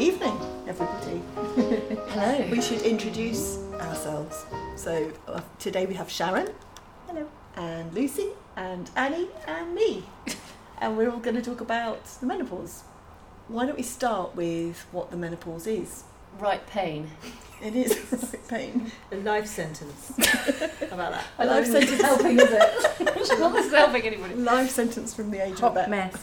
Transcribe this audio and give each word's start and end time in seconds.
evening, 0.00 0.38
everybody. 0.66 1.20
Hello. 2.08 2.48
We 2.50 2.62
should 2.62 2.80
introduce 2.82 3.58
ourselves. 3.74 4.46
So 4.74 5.12
uh, 5.28 5.42
today 5.58 5.84
we 5.84 5.92
have 5.92 6.10
Sharon. 6.10 6.48
Hello. 7.06 7.28
And 7.54 7.92
Lucy 7.92 8.28
and 8.56 8.90
Annie 8.96 9.28
and 9.46 9.74
me. 9.74 10.04
and 10.80 10.96
we're 10.96 11.10
all 11.10 11.18
going 11.18 11.36
to 11.36 11.42
talk 11.42 11.60
about 11.60 12.02
the 12.20 12.24
menopause. 12.24 12.84
Why 13.48 13.66
don't 13.66 13.76
we 13.76 13.82
start 13.82 14.34
with 14.34 14.86
what 14.90 15.10
the 15.10 15.18
menopause 15.18 15.66
is? 15.66 16.04
Right 16.38 16.66
pain. 16.66 17.10
It 17.62 17.76
is 17.76 17.98
right 18.32 18.48
pain. 18.48 18.90
A 19.12 19.16
life 19.16 19.48
sentence. 19.48 20.12
How 20.16 20.94
about 20.94 21.12
that? 21.12 21.24
A 21.38 21.44
life 21.44 21.66
sentence. 21.66 22.00
helping, 22.00 22.40
is 22.40 22.48
it? 22.50 23.38
Not 23.38 23.52
this 23.52 23.70
helping 23.70 24.02
anybody. 24.02 24.34
Life 24.34 24.70
sentence 24.70 25.12
from 25.12 25.30
the 25.30 25.44
age 25.44 25.52
of 25.54 25.60
Hot 25.60 25.72
about 25.72 25.90
mess. 25.90 26.16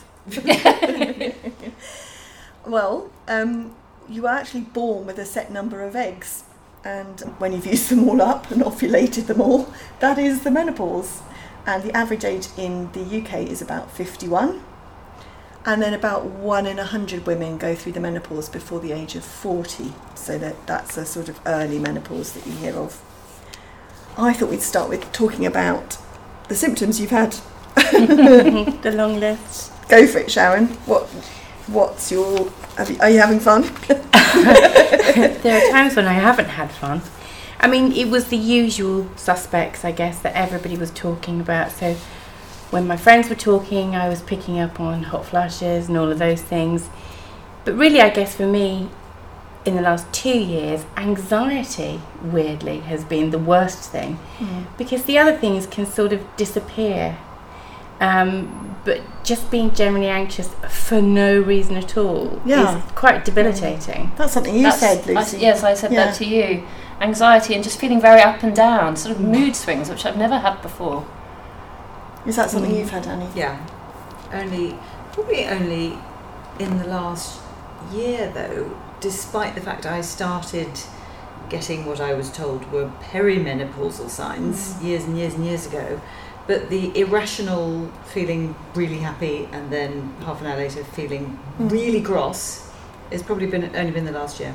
Well, 2.67 3.09
um, 3.30 3.73
you 4.09 4.27
are 4.27 4.35
actually 4.35 4.62
born 4.62 5.08
with 5.08 5.17
a 5.17 5.25
set 5.25 5.52
number 5.52 5.81
of 5.81 5.95
eggs, 5.95 6.44
and 6.84 7.21
when 7.39 7.53
you've 7.53 7.66
used 7.66 7.89
them 7.89 8.08
all 8.08 8.21
up 8.21 8.52
and 8.52 8.62
ovulated 8.62 9.27
them 9.27 9.39
all, 9.39 9.73
that 9.99 10.17
is 10.17 10.44
the 10.44 10.52
menopause. 10.52 11.22
And 11.66 11.84
the 11.84 11.95
average 11.95 12.25
age 12.25 12.48
in 12.58 12.91
the 12.91 13.02
UK 13.02 13.48
is 13.48 13.61
about 13.61 13.91
51. 13.91 14.61
And 15.66 15.81
then 15.81 15.94
about 15.94 16.25
one 16.25 16.66
in 16.66 16.80
a 16.80 16.85
hundred 16.85 17.25
women 17.25 17.58
go 17.58 17.75
through 17.75 17.91
the 17.91 17.99
menopause 17.99 18.48
before 18.48 18.80
the 18.80 18.94
age 18.94 19.16
of 19.16 19.25
40. 19.25 19.94
So 20.16 20.38
that, 20.38 20.66
that's 20.66 20.95
a 20.95 21.05
sort 21.05 21.27
of 21.27 21.41
early 21.45 21.77
menopause 21.77 22.31
that 22.34 22.45
you 22.45 22.53
hear 22.53 22.73
of. 22.75 23.02
I 24.17 24.31
thought 24.31 24.49
we'd 24.49 24.61
start 24.61 24.88
with 24.88 25.11
talking 25.11 25.45
about 25.45 25.97
the 26.47 26.55
symptoms 26.55 27.02
you've 27.02 27.11
had. 27.11 27.31
the 27.75 28.94
long 28.95 29.20
list. 29.20 29.73
Go 29.89 30.08
for 30.08 30.20
it, 30.20 30.31
Sharon. 30.31 30.67
What, 30.86 31.09
what's 31.67 32.11
your? 32.11 32.49
You, 32.87 32.97
are 32.99 33.09
you 33.09 33.19
having 33.19 33.39
fun? 33.39 33.61
there 33.87 35.57
are 35.57 35.71
times 35.71 35.95
when 35.95 36.05
I 36.05 36.13
haven't 36.13 36.49
had 36.49 36.71
fun. 36.71 37.01
I 37.59 37.67
mean, 37.67 37.91
it 37.91 38.09
was 38.09 38.27
the 38.27 38.37
usual 38.37 39.09
suspects, 39.15 39.83
I 39.83 39.91
guess, 39.91 40.19
that 40.19 40.35
everybody 40.35 40.77
was 40.77 40.91
talking 40.91 41.41
about. 41.41 41.71
So 41.71 41.95
when 42.69 42.88
my 42.88 42.97
friends 42.97 43.29
were 43.29 43.35
talking, 43.35 43.95
I 43.95 44.09
was 44.09 44.21
picking 44.21 44.59
up 44.59 44.79
on 44.79 45.03
hot 45.03 45.25
flushes 45.25 45.88
and 45.88 45.97
all 45.97 46.11
of 46.11 46.19
those 46.19 46.41
things. 46.41 46.89
But 47.65 47.75
really, 47.75 47.99
I 47.99 48.09
guess 48.09 48.35
for 48.35 48.45
me, 48.45 48.89
in 49.65 49.75
the 49.75 49.81
last 49.81 50.11
two 50.13 50.38
years, 50.38 50.85
anxiety, 50.95 51.99
weirdly, 52.21 52.79
has 52.81 53.03
been 53.03 53.31
the 53.31 53.39
worst 53.39 53.89
thing 53.91 54.15
hmm. 54.38 54.63
because 54.77 55.03
the 55.03 55.17
other 55.17 55.35
things 55.35 55.67
can 55.67 55.85
sort 55.85 56.13
of 56.13 56.23
disappear. 56.38 57.17
Um, 58.00 58.76
but 58.86 59.02
just 59.23 59.52
being 59.52 59.73
generally 59.73 60.08
anxious 60.08 60.50
for 60.70 61.02
no 61.02 61.40
reason 61.40 61.76
at 61.76 61.98
all 61.98 62.42
Yeah. 62.45 62.78
is 62.78 62.84
quite 62.94 63.26
debilitating. 63.26 64.12
That's 64.16 64.31
something 64.34 64.56
you 64.56 64.64
That's- 64.64 64.80
said, 64.80 65.09
I- 65.09 65.20
Lucy. 65.20 65.38
yes, 65.40 65.64
I 65.64 65.73
said 65.73 65.92
Yeah. 65.92 66.06
that 66.06 66.16
to 66.16 66.25
you. 66.25 66.64
Anxiety 67.02 67.53
and 67.53 67.64
just 67.64 67.80
feeling 67.80 68.00
very 68.00 68.22
up 68.22 68.42
and 68.44 68.56
down, 68.56 68.95
sort 68.95 69.14
of 69.16 69.22
mood 69.22 69.56
swings, 69.56 69.90
which 69.90 70.06
I've 70.06 70.18
never 70.18 70.38
had 70.38 70.62
before. 70.62 71.03
Is 72.25 72.36
that 72.38 72.50
something 72.50 72.72
Mm. 72.72 72.80
you've 72.80 72.90
had, 72.92 73.08
Annie? 73.08 73.28
Yeah. 73.36 73.58
Only, 74.34 74.75
probably 75.12 75.48
only 75.48 75.98
in 76.59 76.80
the 76.80 76.86
last 76.88 77.40
year 77.92 78.31
though, 78.34 78.72
despite 79.00 79.53
the 79.56 79.62
fact 79.62 79.86
I 79.86 80.02
started 80.02 80.70
getting 81.50 81.86
what 81.86 82.02
I 82.02 82.14
was 82.14 82.30
told 82.30 82.70
were 82.72 82.90
perimenopausal 83.12 84.09
signs 84.09 84.75
years 84.81 85.03
and 85.06 85.18
years 85.18 85.34
and 85.36 85.45
years 85.45 85.66
ago. 85.66 86.02
But 86.48 86.70
the 86.70 86.98
irrational 86.98 87.92
feeling 88.06 88.56
really 88.73 89.00
happy 89.00 89.50
and 89.52 89.70
then 89.70 90.14
half 90.26 90.42
an 90.42 90.48
hour 90.48 90.58
later 90.58 90.84
feeling 90.84 91.38
Mm. 91.59 91.72
really 91.72 92.00
gross 92.00 92.64
has 93.12 93.22
probably 93.22 93.48
been 93.48 93.70
only 93.76 93.92
been 93.92 94.06
the 94.06 94.12
last 94.12 94.40
year. 94.40 94.53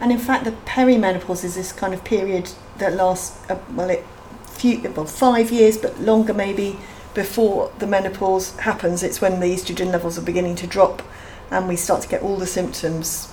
And 0.00 0.12
in 0.12 0.18
fact, 0.18 0.44
the 0.44 0.52
perimenopause 0.64 1.42
is 1.44 1.54
this 1.54 1.72
kind 1.72 1.92
of 1.94 2.04
period 2.04 2.50
that 2.78 2.94
lasts, 2.94 3.38
uh, 3.50 3.56
well, 3.74 3.90
it 3.90 4.04
few, 4.44 4.80
well, 4.94 5.06
five 5.06 5.50
years, 5.50 5.76
but 5.76 5.98
longer 6.00 6.34
maybe 6.34 6.78
before 7.14 7.70
the 7.78 7.86
menopause 7.86 8.56
happens. 8.58 9.02
It's 9.02 9.20
when 9.20 9.40
the 9.40 9.46
estrogen 9.46 9.90
levels 9.90 10.18
are 10.18 10.22
beginning 10.22 10.56
to 10.56 10.66
drop, 10.66 11.02
and 11.50 11.66
we 11.68 11.76
start 11.76 12.02
to 12.02 12.08
get 12.08 12.22
all 12.22 12.36
the 12.36 12.46
symptoms. 12.46 13.28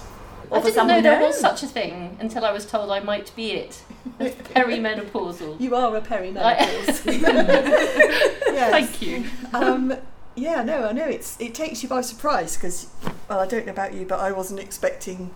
I 0.53 0.57
of 0.57 0.63
didn't 0.63 0.87
know 0.87 1.01
there 1.01 1.13
summer 1.13 1.27
was 1.27 1.39
such 1.39 1.63
a 1.63 1.67
thing 1.67 2.17
until 2.19 2.45
I 2.45 2.51
was 2.51 2.65
told 2.65 2.91
I 2.91 2.99
might 2.99 3.35
be 3.35 3.51
it. 3.51 3.81
Perimenopausal. 4.19 5.59
You 5.59 5.75
are 5.75 5.95
a 5.95 6.01
perimenopausal. 6.01 7.21
yes. 8.45 8.71
Thank 8.71 9.01
you. 9.01 9.25
um, 9.53 9.95
yeah, 10.35 10.63
no, 10.63 10.85
I 10.85 10.91
know 10.91 11.05
it's 11.05 11.39
it 11.39 11.53
takes 11.53 11.83
you 11.83 11.89
by 11.89 12.01
surprise 12.01 12.55
because, 12.55 12.87
well, 13.29 13.39
I 13.39 13.45
don't 13.45 13.65
know 13.65 13.71
about 13.71 13.93
you, 13.93 14.05
but 14.05 14.19
I 14.19 14.31
wasn't 14.31 14.59
expecting 14.59 15.33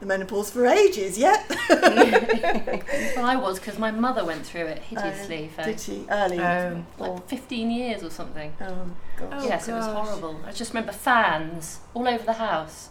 the 0.00 0.06
menopause 0.06 0.50
for 0.50 0.66
ages 0.66 1.18
yet. 1.18 1.44
Well, 3.16 3.26
I 3.26 3.36
was 3.36 3.58
because 3.58 3.78
my 3.78 3.90
mother 3.90 4.24
went 4.24 4.46
through 4.46 4.66
it 4.66 4.78
hideously 4.78 5.50
for 5.54 5.64
Did 5.64 5.80
she 5.80 6.06
early? 6.08 6.38
Oh. 6.38 6.84
Or, 6.98 7.14
like 7.14 7.28
15 7.28 7.70
years 7.70 8.02
or 8.04 8.10
something. 8.10 8.52
oh, 8.60 8.86
gosh. 9.16 9.28
Oh, 9.32 9.44
yes, 9.44 9.68
it 9.68 9.72
was 9.72 9.86
horrible. 9.86 10.40
I 10.46 10.52
just 10.52 10.72
remember 10.72 10.92
fans 10.92 11.80
all 11.94 12.06
over 12.06 12.24
the 12.24 12.34
house 12.34 12.90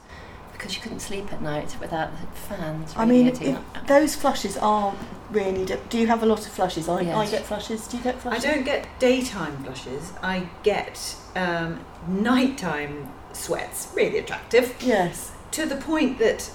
because 0.58 0.76
you 0.76 0.82
couldn't 0.82 1.00
sleep 1.02 1.32
at 1.32 1.42
night 1.42 1.76
without 1.80 2.10
the 2.12 2.28
fans. 2.56 2.94
I 2.96 3.06
mean, 3.06 3.28
it- 3.28 3.88
Those 3.88 4.16
flushes 4.16 4.58
are 4.58 4.96
really. 5.32 5.66
Do, 5.66 5.78
do 5.90 5.98
you 6.00 6.08
have 6.08 6.24
a 6.24 6.26
lot 6.26 6.40
of 6.40 6.52
flushes? 6.52 6.90
I, 6.90 7.00
I 7.14 7.28
get 7.30 7.46
flushes. 7.46 7.88
Do 7.88 7.98
you 7.98 8.04
get 8.04 8.20
flushes? 8.20 8.44
I 8.46 8.54
don't 8.54 8.64
get 8.66 8.88
daytime 9.00 9.64
flushes. 9.64 10.12
I 10.24 10.50
get 10.64 11.16
um, 11.36 11.80
nighttime 12.08 13.12
sweats. 13.34 13.90
Really 13.96 14.18
attractive. 14.20 14.76
Yes. 14.82 15.32
To 15.52 15.66
the 15.66 15.76
point 15.76 16.20
that, 16.20 16.52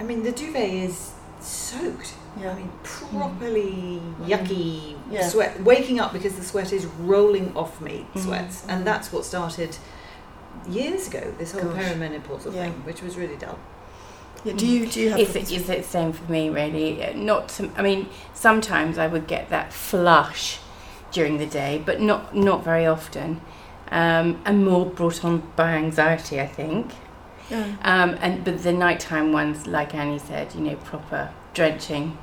I 0.00 0.02
mean, 0.02 0.22
the 0.22 0.32
duvet 0.32 0.70
is 0.70 1.12
soaked. 1.40 2.14
Yeah. 2.40 2.52
I 2.52 2.54
mean, 2.54 2.72
properly 2.82 4.00
yucky 4.22 4.96
Yeah. 5.10 5.28
sweat. 5.28 5.62
Waking 5.62 6.00
up 6.00 6.12
because 6.12 6.34
the 6.36 6.42
sweat 6.44 6.72
is 6.72 6.86
rolling 6.86 7.54
off 7.56 7.80
me, 7.80 8.06
Mm. 8.14 8.22
sweats. 8.22 8.64
And 8.68 8.86
that's 8.86 9.12
what 9.12 9.24
started 9.24 9.76
years 10.68 11.08
ago, 11.08 11.32
this 11.38 11.52
whole 11.52 11.62
Gosh. 11.64 11.82
perimenopausal 11.84 12.54
Yeah. 12.54 12.64
thing, 12.64 12.72
which 12.84 13.02
was 13.02 13.16
really 13.16 13.36
dull. 13.36 13.58
yeah. 14.44 14.54
Do 14.54 14.66
you 14.66 14.86
do 14.86 15.00
you 15.00 15.10
have? 15.10 15.18
Is 15.20 15.36
it, 15.36 15.52
is 15.52 15.68
it 15.68 15.78
the 15.82 15.88
same 15.88 16.12
for 16.12 16.30
me, 16.30 16.48
really? 16.50 17.04
Uh, 17.04 17.12
Not, 17.14 17.48
to, 17.50 17.70
I 17.76 17.82
mean, 17.82 18.08
sometimes 18.34 18.98
I 18.98 19.06
would 19.06 19.26
get 19.26 19.48
that 19.50 19.72
flush 19.72 20.58
during 21.12 21.38
the 21.38 21.46
day, 21.46 21.82
but 21.84 22.00
not 22.00 22.34
not 22.34 22.64
very 22.64 22.86
often, 22.86 23.40
um, 23.90 24.40
and 24.44 24.64
more 24.64 24.86
brought 24.86 25.24
on 25.24 25.42
by 25.56 25.72
anxiety, 25.72 26.40
I 26.40 26.46
think. 26.46 26.92
Yeah. 27.50 27.66
Um, 27.82 28.16
and 28.22 28.44
but 28.44 28.62
the 28.62 28.72
nighttime 28.72 29.32
ones, 29.32 29.66
like 29.66 29.94
Annie 29.94 30.18
said, 30.18 30.54
you 30.54 30.60
know, 30.62 30.76
proper 30.76 31.30
drenching, 31.54 32.16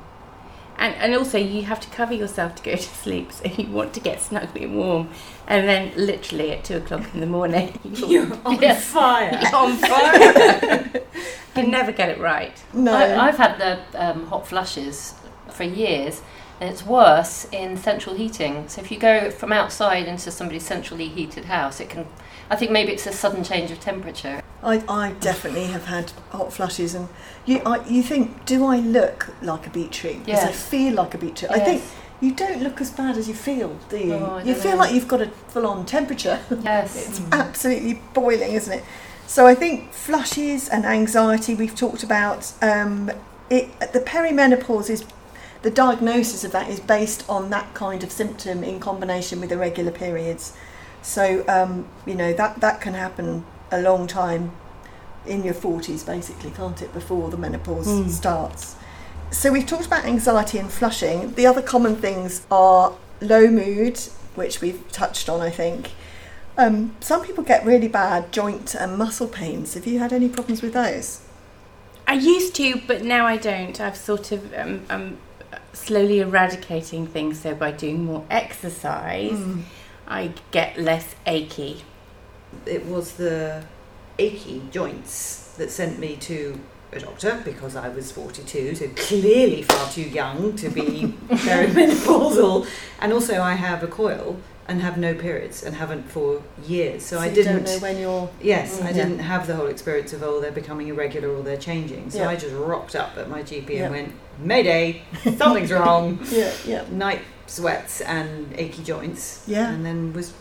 and 0.80 0.94
and 0.96 1.14
also 1.14 1.38
you 1.38 1.62
have 1.62 1.78
to 1.80 1.88
cover 1.90 2.12
yourself 2.14 2.56
to 2.56 2.62
go 2.64 2.72
to 2.72 2.82
sleep, 2.82 3.30
so 3.30 3.44
you 3.46 3.70
want 3.70 3.94
to 3.94 4.00
get 4.00 4.20
snugly 4.20 4.64
and 4.64 4.74
warm, 4.76 5.08
and 5.46 5.68
then 5.68 5.92
literally 5.96 6.50
at 6.50 6.64
two 6.64 6.78
o'clock 6.78 7.04
in 7.14 7.20
the 7.20 7.26
morning, 7.26 7.78
You're 7.84 8.26
on 8.44 8.60
Yes. 8.60 8.84
fire. 8.86 9.38
you're 9.40 9.54
on 9.64 9.76
fire. 9.76 10.90
you 11.56 11.66
never 11.68 11.92
get 11.92 12.08
it 12.08 12.18
right. 12.18 12.60
No. 12.72 12.92
I, 12.94 13.28
I've 13.28 13.36
had 13.36 13.58
the 13.58 13.78
um, 14.04 14.26
hot 14.26 14.46
flushes 14.48 15.14
for 15.50 15.64
years, 15.64 16.22
and 16.60 16.68
it's 16.70 16.84
worse 16.84 17.46
in 17.52 17.76
central 17.76 18.14
heating. 18.16 18.68
So 18.68 18.80
if 18.80 18.90
you 18.90 18.98
go 18.98 19.30
from 19.30 19.52
outside 19.52 20.06
into 20.06 20.30
somebody's 20.30 20.64
centrally 20.66 21.08
heated 21.08 21.44
house, 21.44 21.78
it 21.80 21.90
can. 21.90 22.06
I 22.50 22.56
think 22.56 22.72
maybe 22.72 22.92
it's 22.92 23.06
a 23.06 23.12
sudden 23.12 23.44
change 23.44 23.70
of 23.70 23.80
temperature. 23.80 24.42
I, 24.62 24.82
I 24.88 25.12
definitely 25.20 25.64
have 25.66 25.86
had 25.86 26.12
hot 26.30 26.52
flushes, 26.52 26.94
and 26.94 27.08
you 27.46 27.62
I, 27.64 27.86
you 27.88 28.02
think, 28.02 28.44
do 28.44 28.66
I 28.66 28.78
look 28.80 29.28
like 29.40 29.66
a 29.66 29.70
beet 29.70 29.92
tree? 29.92 30.20
Because 30.24 30.44
I 30.44 30.52
feel 30.52 30.94
like 30.94 31.14
a 31.14 31.18
beet 31.18 31.36
tree. 31.36 31.48
I 31.48 31.60
think 31.60 31.82
you 32.20 32.34
don't 32.34 32.62
look 32.62 32.80
as 32.80 32.90
bad 32.90 33.16
as 33.16 33.28
you 33.28 33.34
feel, 33.34 33.78
do 33.88 33.96
you? 33.96 34.14
Oh, 34.14 34.38
you 34.38 34.54
feel 34.54 34.72
know. 34.72 34.78
like 34.78 34.94
you've 34.94 35.08
got 35.08 35.22
a 35.22 35.28
full-on 35.28 35.86
temperature. 35.86 36.38
Yes. 36.62 37.08
It's 37.08 37.20
absolutely 37.32 38.02
boiling, 38.12 38.52
isn't 38.52 38.72
it? 38.72 38.84
So 39.26 39.46
I 39.46 39.54
think 39.54 39.92
flushes 39.92 40.68
and 40.68 40.84
anxiety 40.84 41.54
we've 41.54 41.74
talked 41.74 42.02
about. 42.02 42.52
Um, 42.60 43.10
it 43.48 43.68
the 43.92 44.00
perimenopause 44.00 44.90
is 44.90 45.04
the 45.62 45.70
diagnosis 45.70 46.44
of 46.44 46.52
that 46.52 46.68
is 46.68 46.80
based 46.80 47.24
on 47.28 47.50
that 47.50 47.72
kind 47.74 48.02
of 48.02 48.10
symptom 48.10 48.64
in 48.64 48.80
combination 48.80 49.40
with 49.40 49.52
irregular 49.52 49.92
periods. 49.92 50.52
So 51.02 51.44
um, 51.48 51.86
you 52.06 52.14
know 52.14 52.32
that 52.34 52.60
that 52.60 52.80
can 52.80 52.94
happen 52.94 53.44
a 53.72 53.80
long 53.80 54.06
time 54.06 54.52
in 55.26 55.44
your 55.44 55.54
forties, 55.54 56.02
basically, 56.02 56.50
can't 56.50 56.80
it? 56.82 56.92
Before 56.92 57.30
the 57.30 57.36
menopause 57.36 57.86
Mm. 57.86 58.10
starts. 58.10 58.76
So 59.30 59.52
we've 59.52 59.66
talked 59.66 59.86
about 59.86 60.04
anxiety 60.04 60.58
and 60.58 60.70
flushing. 60.70 61.32
The 61.34 61.46
other 61.46 61.62
common 61.62 61.96
things 61.96 62.42
are 62.50 62.92
low 63.20 63.46
mood, 63.48 63.98
which 64.34 64.60
we've 64.60 64.82
touched 64.90 65.28
on, 65.28 65.40
I 65.40 65.50
think. 65.50 65.92
Um, 66.58 66.96
some 67.00 67.22
people 67.24 67.44
get 67.44 67.64
really 67.64 67.86
bad 67.88 68.32
joint 68.32 68.74
and 68.74 68.98
muscle 68.98 69.28
pains. 69.28 69.74
Have 69.74 69.86
you 69.86 69.98
had 70.00 70.12
any 70.12 70.28
problems 70.28 70.62
with 70.62 70.72
those? 70.72 71.20
I 72.08 72.14
used 72.14 72.54
to, 72.56 72.80
but 72.88 73.04
now 73.04 73.24
I 73.26 73.36
don't. 73.36 73.80
I've 73.80 73.96
sort 73.96 74.32
of 74.32 74.52
um, 74.54 74.82
um, 74.90 75.18
slowly 75.72 76.18
eradicating 76.20 77.06
things. 77.06 77.40
So 77.40 77.54
by 77.54 77.70
doing 77.70 78.04
more 78.04 78.24
exercise, 78.30 79.32
Mm. 79.38 79.62
I 80.10 80.32
get 80.50 80.76
less 80.78 81.14
achy. 81.26 81.84
It 82.66 82.84
was 82.86 83.12
the 83.12 83.62
achy 84.18 84.60
joints 84.72 85.54
that 85.56 85.70
sent 85.70 85.98
me 86.00 86.16
to 86.16 86.58
a 86.92 86.98
doctor 86.98 87.40
because 87.44 87.76
I 87.76 87.88
was 87.88 88.10
42, 88.10 88.74
so 88.74 88.88
clearly 88.96 89.62
far 89.62 89.88
too 89.90 90.02
young 90.02 90.56
to 90.56 90.68
be 90.68 91.14
perimenopausal. 91.28 92.66
And 93.00 93.12
also, 93.12 93.40
I 93.40 93.54
have 93.54 93.82
a 93.84 93.86
coil 93.86 94.36
and 94.66 94.80
have 94.82 94.98
no 94.98 95.14
periods 95.14 95.62
and 95.62 95.76
haven't 95.76 96.10
for 96.10 96.42
years. 96.66 97.04
So, 97.04 97.18
I 97.18 97.26
you 97.28 97.34
didn't. 97.36 97.64
know 97.64 97.78
when 97.78 97.98
you're. 97.98 98.30
Yes, 98.42 98.80
Mm, 98.80 98.86
I 98.86 98.92
didn't 98.92 99.18
have 99.20 99.46
the 99.46 99.54
whole 99.54 99.66
experience 99.68 100.12
of 100.12 100.22
oh 100.24 100.40
they're 100.40 100.50
becoming 100.52 100.88
irregular 100.88 101.28
or 101.28 101.42
they're 101.42 101.56
changing. 101.56 102.10
So 102.10 102.18
Yeah. 102.18 102.28
I 102.30 102.36
just 102.36 102.54
rocked 102.54 102.94
up 102.96 103.16
at 103.16 103.28
my 103.28 103.42
GP 103.42 103.70
Yeah. 103.70 103.84
and 103.86 103.94
went, 103.94 104.12
Mayday, 104.40 105.02
something's 105.36 105.72
wrong. 105.80 106.18
Yeah, 106.30 106.52
yeah. 106.66 106.84
Night 106.90 107.20
sweats 107.50 108.00
and 108.00 108.52
achy 108.56 108.82
joints. 108.82 109.42
Yeah. 109.46 109.68
And 109.70 109.84
then 109.84 110.12
was 110.12 110.32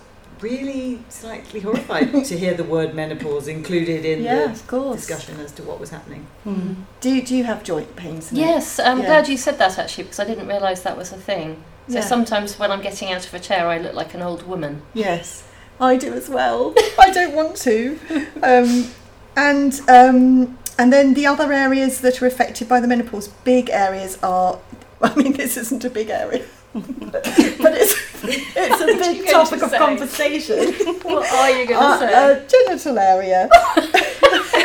really 0.42 1.00
slightly 1.10 1.60
horrified 1.60 2.24
to 2.30 2.38
hear 2.38 2.54
the 2.54 2.64
word 2.64 2.94
menopause 2.96 3.48
included 3.48 4.06
in 4.06 4.24
Yeah, 4.24 4.36
the 4.36 4.52
of 4.52 4.68
course. 4.68 5.06
discussion 5.06 5.40
as 5.42 5.52
to 5.54 5.64
what 5.64 5.80
was 5.80 5.90
happening. 5.90 6.28
Mm. 6.46 6.76
Do, 7.02 7.22
do 7.22 7.36
you 7.36 7.44
have 7.44 7.64
joint 7.64 7.96
pains? 7.96 8.32
now? 8.32 8.40
Yes, 8.40 8.80
I'm 8.80 9.00
Yeah. 9.00 9.06
glad 9.08 9.28
you 9.28 9.38
said 9.38 9.58
that 9.58 9.78
actually 9.78 10.04
because 10.06 10.20
I 10.20 10.26
didn't 10.26 10.48
realise 10.48 10.82
that 10.82 10.96
was 10.98 11.12
a 11.12 11.18
thing. 11.18 11.64
So 11.90 11.96
Yeah. 11.96 12.02
sometimes 12.06 12.58
when 12.60 12.72
I'm 12.72 12.82
getting 12.82 13.12
out 13.12 13.26
of 13.26 13.34
a 13.34 13.40
chair, 13.40 13.68
I 13.68 13.80
look 13.80 13.96
like 13.96 14.14
an 14.14 14.22
old 14.22 14.48
woman. 14.48 14.84
Yes, 14.94 15.44
I 15.82 15.98
do 15.98 16.14
as 16.14 16.30
well. 16.30 16.74
I 17.00 17.10
don't 17.10 17.34
want 17.36 17.56
to. 17.68 18.00
Um, 18.44 18.92
and 19.36 19.82
um, 19.90 20.58
and 20.78 20.94
then 20.94 21.16
the 21.16 21.26
other 21.26 21.52
areas 21.52 22.00
that 22.02 22.22
are 22.22 22.28
affected 22.28 22.70
by 22.70 22.80
the 22.80 22.88
menopause, 22.88 23.28
big 23.44 23.70
areas 23.72 24.18
are. 24.22 24.60
I 25.02 25.16
mean, 25.16 25.34
this 25.34 25.58
isn't 25.58 25.84
a 25.84 25.90
big 25.90 26.10
area, 26.10 26.46
but 26.74 27.74
it's 27.74 27.96
it's 28.24 28.82
a 28.82 28.86
big 28.86 29.28
topic 29.30 29.60
to 29.60 29.66
of 29.66 29.72
say? 29.72 29.78
conversation. 29.78 30.74
What 31.04 31.28
are 31.34 31.50
you 31.52 31.66
going 31.68 31.80
to 31.80 31.86
Uh, 31.86 32.00
say? 32.00 32.14
uh, 32.14 32.48
genital 32.48 33.00
area, 33.00 33.50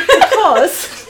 because 0.08 1.00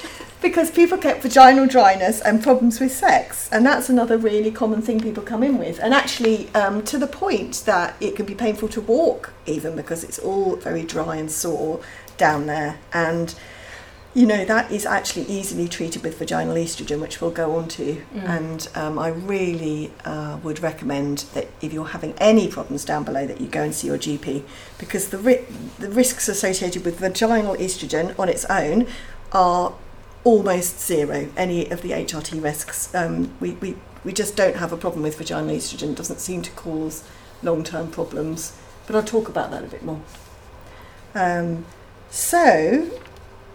because 0.40 0.70
people 0.70 0.98
get 0.98 1.22
vaginal 1.22 1.66
dryness 1.66 2.20
and 2.20 2.42
problems 2.42 2.78
with 2.78 2.92
sex, 2.92 3.48
and 3.50 3.64
that's 3.64 3.88
another 3.88 4.18
really 4.18 4.50
common 4.50 4.82
thing 4.82 5.00
people 5.00 5.22
come 5.22 5.42
in 5.42 5.58
with, 5.58 5.80
and 5.80 5.94
actually 5.94 6.48
um, 6.54 6.82
to 6.84 6.98
the 6.98 7.06
point 7.06 7.62
that 7.66 7.96
it 8.00 8.14
can 8.14 8.26
be 8.26 8.34
painful 8.34 8.68
to 8.68 8.80
walk, 8.82 9.32
even 9.46 9.74
because 9.74 10.04
it's 10.04 10.18
all 10.18 10.56
very 10.56 10.82
dry 10.84 11.16
and 11.16 11.30
sore 11.30 11.80
down 12.18 12.46
there, 12.46 12.78
and 12.92 13.34
you 14.14 14.26
know 14.26 14.44
that 14.44 14.70
is 14.70 14.86
actually 14.86 15.24
easily 15.26 15.66
treated 15.68 16.02
with 16.04 16.18
vaginal 16.18 16.54
estrogen, 16.54 17.00
which 17.00 17.20
we'll 17.20 17.32
go 17.32 17.56
on 17.56 17.66
to, 17.68 18.02
Mm. 18.14 18.28
and 18.28 18.68
um, 18.76 18.98
I 18.98 19.08
really 19.08 19.90
uh, 20.04 20.38
would 20.42 20.60
recommend 20.62 21.24
that 21.34 21.48
if 21.60 21.72
you're 21.72 21.88
having 21.88 22.14
any 22.18 22.46
problems 22.48 22.84
down 22.84 23.02
below, 23.04 23.26
that 23.26 23.40
you 23.40 23.48
go 23.48 23.62
and 23.62 23.74
see 23.74 23.88
your 23.88 23.98
GP 23.98 24.42
because 24.78 25.08
the 25.08 25.18
ri- 25.18 25.44
the 25.78 25.90
risks 25.90 26.28
associated 26.28 26.84
with 26.84 27.00
vaginal 27.00 27.56
estrogen 27.56 28.16
on 28.18 28.28
its 28.28 28.44
own 28.46 28.86
are 29.32 29.74
almost 30.22 30.80
zero. 30.80 31.28
Any 31.36 31.68
of 31.70 31.82
the 31.82 31.90
HRT 31.90 32.40
risks, 32.42 32.94
um, 32.94 33.32
we, 33.40 33.50
we 33.52 33.76
we 34.04 34.12
just 34.12 34.36
don't 34.36 34.56
have 34.56 34.72
a 34.72 34.76
problem 34.76 35.02
with 35.02 35.16
vaginal 35.18 35.46
estrogen. 35.56 35.90
It 35.90 35.96
doesn't 35.96 36.20
seem 36.20 36.40
to 36.42 36.50
cause 36.52 37.02
long 37.42 37.64
term 37.64 37.90
problems, 37.90 38.56
but 38.86 38.94
I'll 38.94 39.02
talk 39.02 39.28
about 39.28 39.50
that 39.50 39.64
a 39.64 39.66
bit 39.66 39.82
more. 39.84 40.00
Um, 41.16 41.64
so, 42.10 42.88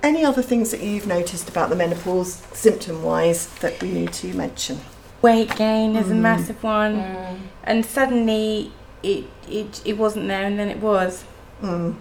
any 0.02 0.24
other 0.24 0.42
things 0.42 0.72
that 0.72 0.82
you've 0.82 1.08
noticed 1.08 1.50
about 1.50 1.70
the 1.70 1.76
menopause 1.76 2.36
symptom 2.54 3.04
wise 3.04 3.48
that 3.60 3.82
we 3.82 3.92
need 3.92 4.14
to 4.14 4.34
mention? 4.34 4.80
Weight 5.22 5.56
gain 5.56 5.96
is 5.96 6.10
a 6.10 6.14
Mm. 6.14 6.20
massive 6.22 6.64
one, 6.64 6.96
Mm. 6.98 7.38
and 7.64 7.86
suddenly 7.86 8.72
it, 9.04 9.26
it 9.50 9.82
it 9.86 9.98
wasn't 9.98 10.28
there, 10.28 10.44
and 10.46 10.58
then 10.58 10.70
it 10.70 10.80
was 10.80 11.24
Mm. 11.62 11.96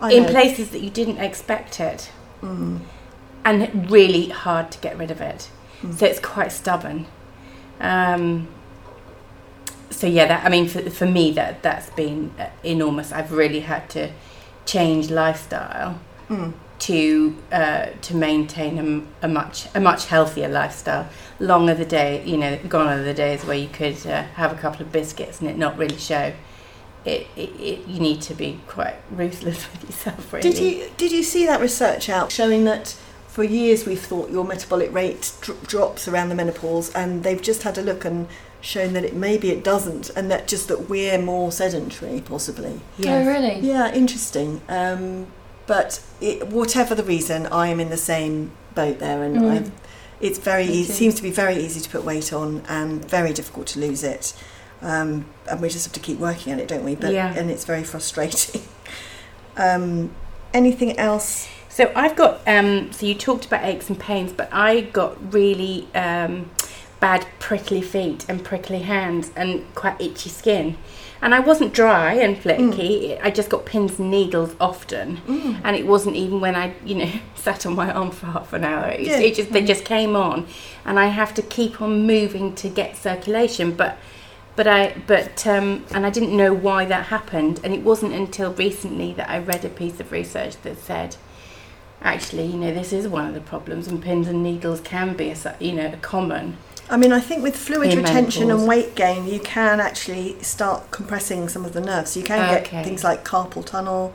I 0.00 0.12
in 0.12 0.24
know. 0.24 0.28
places 0.30 0.70
that 0.70 0.80
you 0.80 0.90
didn't 0.90 1.18
expect 1.18 1.78
it, 1.78 2.10
Mm. 2.42 2.80
and 3.44 3.90
really 3.90 4.30
hard 4.30 4.70
to 4.72 4.78
get 4.78 4.98
rid 4.98 5.10
of 5.12 5.20
it. 5.20 5.48
Mm. 5.82 5.96
So 5.98 6.06
it's 6.06 6.18
quite 6.20 6.50
stubborn. 6.50 7.06
Um, 7.80 8.48
so 9.90 10.06
yeah, 10.08 10.26
that 10.26 10.44
I 10.44 10.48
mean, 10.48 10.66
for, 10.68 10.88
for 10.90 11.06
me, 11.06 11.30
that 11.32 11.62
that's 11.62 11.90
been 11.90 12.32
uh, 12.38 12.46
enormous. 12.64 13.12
I've 13.12 13.30
really 13.32 13.60
had 13.60 13.88
to 13.90 14.10
change 14.64 15.10
lifestyle 15.10 15.98
Mm. 16.30 16.52
To 16.82 17.36
uh, 17.52 17.86
to 18.00 18.16
maintain 18.16 18.76
a, 18.76 18.82
m- 18.82 19.08
a 19.22 19.28
much 19.28 19.68
a 19.74 19.80
much 19.80 20.06
healthier 20.06 20.48
lifestyle. 20.48 21.08
Long 21.38 21.70
are 21.70 21.74
the 21.74 21.84
day, 21.84 22.24
you 22.24 22.36
know, 22.36 22.58
gone 22.68 22.88
are 22.88 23.02
the 23.02 23.14
days 23.14 23.44
where 23.44 23.56
you 23.56 23.68
could 23.68 24.04
uh, 24.06 24.22
have 24.34 24.52
a 24.52 24.56
couple 24.56 24.82
of 24.82 24.90
biscuits 24.90 25.40
and 25.40 25.48
it 25.48 25.56
not 25.56 25.78
really 25.78 25.96
show. 25.98 26.32
It, 27.04 27.26
it, 27.36 27.50
it 27.60 27.86
you 27.88 28.00
need 28.00 28.20
to 28.22 28.34
be 28.34 28.60
quite 28.66 28.96
ruthless 29.10 29.70
with 29.72 29.84
yourself, 29.84 30.32
really. 30.32 30.50
Did 30.50 30.58
you 30.58 30.90
did 30.96 31.12
you 31.12 31.22
see 31.22 31.46
that 31.46 31.60
research 31.60 32.08
out 32.08 32.32
showing 32.32 32.64
that 32.64 32.96
for 33.28 33.44
years 33.44 33.86
we've 33.86 34.00
thought 34.00 34.30
your 34.30 34.44
metabolic 34.44 34.92
rate 34.92 35.32
dr- 35.40 35.66
drops 35.66 36.08
around 36.08 36.30
the 36.30 36.34
menopause, 36.34 36.92
and 36.94 37.22
they've 37.22 37.40
just 37.42 37.62
had 37.62 37.78
a 37.78 37.82
look 37.82 38.04
and 38.04 38.26
shown 38.60 38.92
that 38.92 39.04
it 39.04 39.14
maybe 39.14 39.50
it 39.50 39.62
doesn't, 39.62 40.10
and 40.10 40.30
that 40.32 40.48
just 40.48 40.66
that 40.68 40.88
we're 40.88 41.18
more 41.20 41.52
sedentary, 41.52 42.20
possibly. 42.20 42.80
Oh, 43.06 43.24
really? 43.24 43.60
Yeah, 43.60 43.92
interesting. 43.92 44.60
Um, 44.68 45.28
but 45.72 46.02
it, 46.20 46.48
whatever 46.48 46.94
the 46.94 47.02
reason, 47.02 47.46
I 47.46 47.68
am 47.68 47.80
in 47.80 47.88
the 47.88 47.96
same 47.96 48.52
boat 48.74 48.98
there, 48.98 49.22
and 49.22 49.36
Mm. 49.38 49.50
I've, 49.50 49.70
it's 50.20 50.38
very 50.38 50.66
too. 50.66 50.84
Seems 50.84 51.14
to 51.14 51.22
be 51.22 51.30
very 51.30 51.56
easy 51.56 51.80
to 51.80 51.88
put 51.88 52.04
weight 52.04 52.30
on, 52.30 52.62
and 52.68 53.02
very 53.08 53.32
difficult 53.32 53.68
to 53.68 53.80
lose 53.80 54.04
it. 54.04 54.34
Um, 54.82 55.24
and 55.48 55.62
we 55.62 55.70
just 55.70 55.86
have 55.86 55.94
to 55.94 56.00
keep 56.00 56.18
working 56.18 56.52
at 56.52 56.58
it, 56.58 56.68
don't 56.68 56.84
we? 56.84 56.94
But 56.94 57.14
Yeah. 57.14 57.32
and 57.34 57.50
it's 57.50 57.64
very 57.64 57.84
frustrating. 57.84 58.60
um, 59.56 60.10
anything 60.52 60.98
else? 60.98 61.48
So 61.70 61.90
I've 61.96 62.16
got. 62.16 62.46
Um, 62.46 62.92
so 62.92 63.06
you 63.06 63.14
talked 63.14 63.46
about 63.46 63.64
aches 63.64 63.88
and 63.88 63.98
pains, 63.98 64.30
but 64.30 64.50
I 64.52 64.82
got 64.82 65.32
really 65.32 65.88
um, 65.94 66.50
bad 67.00 67.24
prickly 67.38 67.80
feet 67.80 68.26
and 68.28 68.44
prickly 68.44 68.80
hands 68.80 69.30
and 69.34 69.64
quite 69.74 69.98
itchy 69.98 70.28
skin, 70.28 70.76
and 71.22 71.34
I 71.34 71.40
wasn't 71.40 71.72
dry 71.72 72.14
and 72.14 72.36
flaky. 72.36 73.16
I 73.18 73.30
just 73.30 73.48
got 73.48 73.64
pins 73.64 73.98
and 73.98 74.10
needles 74.10 74.54
often, 74.60 75.18
Mm. 75.28 75.60
and 75.64 75.76
it 75.76 75.86
wasn't 75.86 76.16
even 76.16 76.40
when 76.40 76.54
I, 76.56 76.74
you 76.84 76.96
know, 76.96 77.10
sat 77.34 77.64
on 77.64 77.74
my 77.76 77.90
arm 77.92 78.10
for 78.10 78.26
half 78.26 78.52
an 78.52 78.64
hour. 78.64 78.88
It, 78.88 79.00
Yeah. 79.06 79.18
it 79.20 79.34
just 79.36 79.52
they 79.52 79.62
just 79.62 79.84
came 79.84 80.14
on, 80.16 80.46
and 80.84 80.98
I 80.98 81.06
have 81.06 81.32
to 81.34 81.42
keep 81.42 81.80
on 81.80 82.06
moving 82.06 82.54
to 82.56 82.68
get 82.68 82.96
circulation, 82.96 83.72
but. 83.72 83.96
But 84.54 84.66
I, 84.66 84.94
but 85.06 85.46
um, 85.46 85.86
and 85.94 86.04
I 86.04 86.10
didn't 86.10 86.36
know 86.36 86.52
why 86.52 86.84
that 86.84 87.06
happened, 87.06 87.58
and 87.64 87.72
it 87.72 87.80
wasn't 87.80 88.12
until 88.12 88.52
recently 88.52 89.14
that 89.14 89.30
I 89.30 89.38
read 89.38 89.64
a 89.64 89.70
piece 89.70 89.98
of 89.98 90.12
research 90.12 90.60
that 90.64 90.76
said 90.76 91.16
actually, 92.02 92.46
you 92.46 92.58
know, 92.58 92.70
this 92.74 92.92
is 92.92 93.08
one 93.08 93.26
of 93.26 93.32
the 93.32 93.40
problems, 93.40 93.88
and 93.88 94.02
pins 94.02 94.28
and 94.28 94.42
needles 94.42 94.80
can 94.82 95.14
be, 95.14 95.30
a, 95.30 95.36
you 95.58 95.72
know, 95.72 95.86
a 95.86 95.96
common. 95.96 96.58
I 96.92 96.98
mean, 96.98 97.10
I 97.12 97.20
think 97.20 97.42
with 97.42 97.56
fluid 97.56 97.94
retention 97.96 98.48
menopause. 98.48 98.60
and 98.62 98.68
weight 98.68 98.94
gain, 98.94 99.26
you 99.26 99.40
can 99.40 99.80
actually 99.80 100.36
start 100.42 100.90
compressing 100.90 101.48
some 101.48 101.64
of 101.64 101.72
the 101.72 101.80
nerves. 101.80 102.10
So 102.12 102.20
you 102.20 102.26
can 102.26 102.40
Okay. 102.44 102.70
get 102.70 102.84
things 102.84 103.02
like 103.02 103.24
carpal 103.24 103.64
tunnel, 103.64 104.12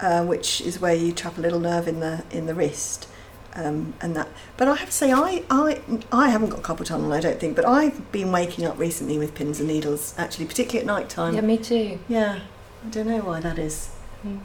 uh, 0.00 0.22
which 0.24 0.60
is 0.60 0.80
where 0.80 0.94
you 0.94 1.12
trap 1.12 1.36
a 1.36 1.40
little 1.40 1.58
nerve 1.60 1.88
in 1.88 1.98
the 2.00 2.22
in 2.30 2.46
the 2.46 2.54
wrist, 2.54 3.08
um, 3.56 3.94
and 4.00 4.14
that. 4.14 4.28
But 4.56 4.68
I 4.68 4.76
have 4.76 4.88
to 4.90 4.94
say, 5.02 5.12
I, 5.12 5.42
I 5.50 5.80
I 6.12 6.30
haven't 6.30 6.50
got 6.50 6.62
carpal 6.62 6.84
tunnel, 6.86 7.12
I 7.12 7.20
don't 7.20 7.40
think. 7.40 7.56
But 7.56 7.66
I've 7.66 8.12
been 8.12 8.30
waking 8.30 8.64
up 8.66 8.78
recently 8.78 9.18
with 9.18 9.34
pins 9.34 9.58
and 9.58 9.68
needles, 9.68 10.14
actually, 10.16 10.46
particularly 10.46 10.80
at 10.80 10.86
night 10.86 11.08
time. 11.08 11.34
Yeah, 11.34 11.40
me 11.40 11.58
too. 11.58 11.98
Yeah, 12.08 12.38
I 12.86 12.88
don't 12.90 13.08
know 13.08 13.18
why 13.18 13.40
that 13.40 13.58
is. 13.58 13.88
Hmm. 14.22 14.38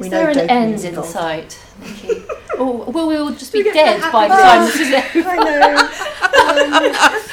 We 0.00 0.06
is 0.06 0.10
there 0.10 0.28
an 0.30 0.36
dopamine's 0.36 0.50
end 0.50 0.80
in 0.80 0.86
involved. 0.88 1.10
sight, 1.10 1.58
Nikki? 1.80 2.22
or 2.58 2.84
will 2.90 3.06
we 3.08 3.16
all 3.16 3.30
just 3.30 3.52
be 3.52 3.58
We 3.58 3.64
get 3.64 3.72
the 3.74 4.00
dead 4.00 4.12
by 4.12 4.26
the 4.28 4.34
bit. 4.34 4.42
time 4.42 4.64
this 4.66 4.76
is 4.80 4.92
over? 4.92 5.28
I 5.30 5.36
know. 5.36 5.90
Um, 6.40 6.72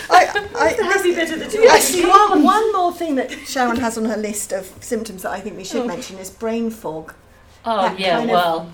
I, 0.10 0.48
I, 0.56 0.74
the 0.74 0.84
happy 0.84 1.14
bit 1.16 1.32
of 1.32 1.40
the 1.40 1.48
two. 1.48 1.66
Actually, 1.70 2.06
one, 2.06 2.44
one 2.44 2.74
more 2.74 2.92
thing 2.94 3.16
that 3.16 3.32
Sharon 3.48 3.78
has 3.78 3.98
on 3.98 4.06
her 4.06 4.18
list 4.18 4.52
of 4.52 4.66
symptoms 4.82 5.24
that 5.24 5.32
I 5.32 5.40
think 5.40 5.56
we 5.58 5.64
should 5.64 5.86
mention 5.88 6.18
is 6.18 6.30
brain 6.30 6.70
fog. 6.70 7.14
Oh, 7.66 7.84
That 7.84 8.00
yeah, 8.00 8.18
kind 8.18 8.30
of- 8.32 8.34
well. 8.34 8.74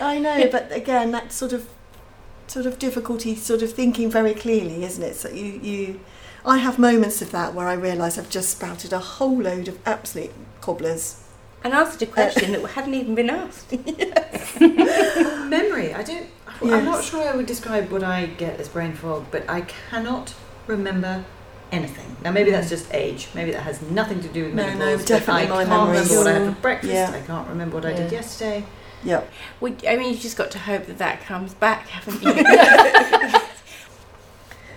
I 0.00 0.18
know, 0.18 0.48
but 0.50 0.70
again, 0.72 1.10
that 1.12 1.32
sort 1.32 1.52
of 1.52 1.68
sort 2.46 2.66
of 2.66 2.78
difficulty, 2.78 3.34
sort 3.34 3.62
of 3.62 3.72
thinking 3.72 4.10
very 4.10 4.34
clearly, 4.34 4.84
isn't 4.84 5.02
it? 5.02 5.16
So 5.16 5.28
you, 5.28 5.60
you 5.62 6.00
I 6.44 6.58
have 6.58 6.78
moments 6.78 7.20
of 7.22 7.30
that 7.32 7.52
where 7.54 7.66
I 7.68 7.74
realise 7.74 8.16
I've 8.18 8.30
just 8.30 8.50
spouted 8.50 8.92
a 8.92 8.98
whole 9.00 9.36
load 9.42 9.68
of 9.68 9.78
absolute 9.86 10.32
cobblers. 10.60 11.22
And 11.64 11.74
answered 11.74 12.02
a 12.02 12.06
question 12.06 12.52
that 12.52 12.62
hadn't 12.70 12.94
even 12.94 13.14
been 13.14 13.30
asked. 13.30 13.72
Memory. 14.60 15.92
I 15.94 16.02
don't. 16.02 16.26
I'm 16.62 16.84
not 16.84 17.04
sure 17.04 17.28
I 17.28 17.36
would 17.36 17.46
describe 17.46 17.90
what 17.90 18.02
I 18.02 18.26
get 18.26 18.58
as 18.60 18.68
brain 18.68 18.92
fog, 18.94 19.26
but 19.30 19.48
I 19.48 19.62
cannot 19.62 20.34
remember 20.66 21.24
anything. 21.70 22.16
Now 22.22 22.30
maybe 22.32 22.50
that's 22.50 22.68
just 22.68 22.92
age. 22.94 23.28
Maybe 23.34 23.50
that 23.52 23.62
has 23.62 23.80
nothing 23.82 24.20
to 24.20 24.28
do 24.28 24.44
with 24.46 24.54
No, 24.54 24.62
menopause. 24.64 24.78
no, 24.88 24.96
but 24.96 25.06
definitely 25.06 25.42
I 25.42 25.48
my 25.48 25.64
can't 25.64 25.68
memories. 25.90 26.10
remember 26.10 26.16
what 26.16 26.26
I 26.26 26.44
had 26.46 26.54
for 26.56 26.60
breakfast. 26.62 26.92
Yeah. 26.92 27.10
I 27.14 27.20
can't 27.20 27.48
remember 27.48 27.74
what 27.76 27.86
I 27.86 27.92
did 27.92 28.10
Yeah. 28.12 28.18
yesterday. 28.18 28.64
Yep. 29.04 29.30
We, 29.60 29.76
I 29.88 29.96
mean, 29.96 30.10
you've 30.10 30.20
just 30.20 30.36
got 30.36 30.50
to 30.52 30.58
hope 30.58 30.86
that 30.86 30.98
that 30.98 31.20
comes 31.22 31.54
back, 31.54 31.86
haven't 31.88 32.22
you? 32.22 33.38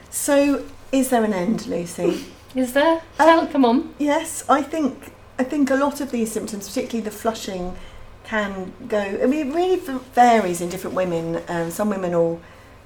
So, 0.09 0.65
is 0.91 1.09
there 1.09 1.23
an 1.23 1.33
end, 1.33 1.65
Lucy? 1.67 2.25
Is 2.53 2.73
there? 2.73 2.95
Um, 2.95 3.01
Tell, 3.17 3.47
come 3.47 3.65
on. 3.65 3.95
Yes, 3.97 4.43
I 4.49 4.61
think 4.61 5.13
I 5.41 5.43
think 5.43 5.71
a 5.71 5.75
lot 5.75 6.01
of 6.01 6.11
these 6.11 6.31
symptoms, 6.31 6.67
particularly 6.67 7.03
the 7.03 7.09
flushing, 7.09 7.75
can 8.23 8.73
go. 8.87 8.99
I 8.99 9.25
mean, 9.25 9.49
it 9.49 9.55
really 9.55 9.77
varies 10.13 10.61
in 10.61 10.69
different 10.69 10.95
women. 10.95 11.41
Um, 11.47 11.71
some 11.71 11.89
women 11.89 12.11
will, 12.11 12.39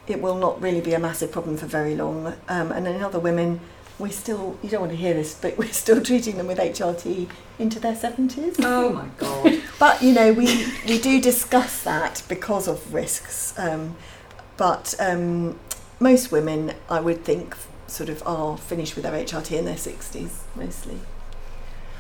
it 0.08 0.22
will 0.22 0.38
not 0.38 0.62
really 0.62 0.80
be 0.80 0.94
a 0.94 1.00
massive 1.00 1.34
problem 1.34 1.58
for 1.58 1.66
very 1.66 1.98
long, 1.98 2.34
um, 2.48 2.72
and 2.72 2.88
in 2.88 3.04
other 3.04 3.20
women, 3.20 3.60
we're 4.00 4.14
still. 4.14 4.58
You 4.64 4.70
don't 4.70 4.80
want 4.80 4.94
to 4.94 4.98
hear 4.98 5.14
this, 5.14 5.36
but 5.36 5.58
we're 5.58 5.74
still 5.74 6.02
treating 6.02 6.38
them 6.38 6.48
with 6.48 6.58
HRT 6.58 7.28
into 7.60 7.78
their 7.78 7.94
seventies. 7.94 8.56
Oh 8.60 8.94
my 8.94 9.10
god. 9.18 9.62
But 9.78 10.02
you 10.02 10.14
know, 10.14 10.32
we 10.32 10.66
we 10.88 10.98
do 10.98 11.20
discuss 11.20 11.84
that 11.84 12.24
because 12.30 12.70
of 12.70 12.94
risks. 12.94 13.54
Um, 13.60 13.98
but 14.56 14.96
um, 14.98 15.60
most 16.00 16.32
women, 16.32 16.72
I 16.90 17.02
would 17.02 17.26
think, 17.26 17.58
sort 17.88 18.08
of 18.08 18.24
are 18.26 18.58
finished 18.58 18.96
with 18.96 19.04
their 19.04 19.26
HRT 19.26 19.52
in 19.60 19.66
their 19.66 19.76
sixties 19.90 20.46
mostly. 20.56 21.02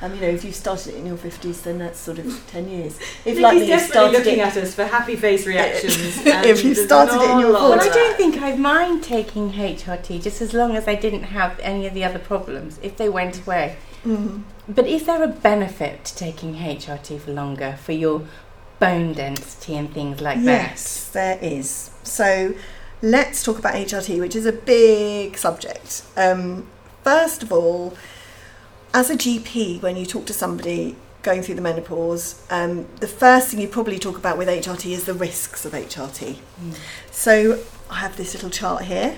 And 0.02 0.14
you 0.16 0.22
know, 0.22 0.28
if 0.28 0.44
you 0.44 0.52
started 0.52 0.94
it 0.94 0.98
in 0.98 1.06
your 1.06 1.18
fifties, 1.18 1.62
then 1.62 1.78
that's 1.80 1.98
sort 2.00 2.20
of 2.20 2.44
ten 2.52 2.68
years. 2.70 3.00
If 3.24 3.40
like 3.40 3.56
me, 3.56 3.62
you 3.62 3.68
definitely 3.68 3.92
started 3.92 4.18
looking 4.18 4.40
it. 4.40 4.48
at 4.48 4.58
us 4.58 4.76
for 4.76 4.86
happy 4.86 5.16
face 5.16 5.46
reactions. 5.54 6.22
If 6.26 6.64
you 6.66 6.76
started 6.76 7.16
it 7.22 7.30
in 7.32 7.40
your 7.40 7.50
a 7.50 7.54
lot 7.54 7.62
Well, 7.70 7.74
of 7.74 7.80
I 7.80 7.90
don't 7.90 8.18
think 8.18 8.42
I'd 8.42 8.60
mind 8.60 9.04
taking 9.04 9.52
HRT 9.54 10.22
just 10.22 10.42
as 10.42 10.54
long 10.54 10.76
as 10.76 10.88
I 10.88 10.96
didn't 10.96 11.24
have 11.24 11.60
any 11.62 11.88
of 11.88 11.94
the 11.94 12.04
other 12.04 12.20
problems 12.20 12.80
if 12.84 12.98
they 12.98 13.10
went 13.10 13.42
away. 13.46 13.78
Mhm. 14.06 14.44
But 14.68 14.86
is 14.88 15.06
there 15.06 15.24
a 15.24 15.28
benefit 15.28 16.06
to 16.06 16.16
taking 16.16 16.56
HRT 16.56 17.18
for 17.20 17.32
longer 17.32 17.78
for 17.82 17.92
your 17.94 18.24
bone 18.80 19.14
density 19.14 19.76
and 19.76 19.94
things 19.94 20.20
like 20.22 20.44
that? 20.44 20.72
yes, 20.72 21.10
there 21.14 21.38
is. 21.42 21.90
So 22.04 22.54
let's 23.02 23.44
talk 23.44 23.58
about 23.60 23.76
HRT, 23.76 24.20
which 24.20 24.36
is 24.36 24.46
a 24.46 24.52
big 24.52 25.38
subject. 25.38 26.02
Um, 26.18 26.68
first 27.04 27.42
of 27.44 27.52
all, 27.54 27.94
as 28.96 29.10
a 29.10 29.16
GP, 29.18 29.82
when 29.82 29.98
you 29.98 30.06
talk 30.06 30.26
to 30.26 30.34
somebody 30.34 30.96
going 31.22 31.42
through 31.42 31.56
the 31.56 31.62
menopause, 31.62 32.42
um, 32.50 32.88
the 33.02 33.08
first 33.08 33.50
thing 33.50 33.60
you 33.60 33.68
probably 33.68 34.00
talk 34.00 34.18
about 34.18 34.38
with 34.38 34.48
HRT 34.48 34.90
is 34.90 35.04
the 35.04 35.14
risks 35.14 35.66
of 35.66 35.74
HRT. 35.74 36.38
Mm. 36.62 36.76
So 37.12 37.60
I 37.90 37.96
have 37.96 38.16
this 38.16 38.34
little 38.34 38.50
chart 38.50 38.84
here. 38.84 39.18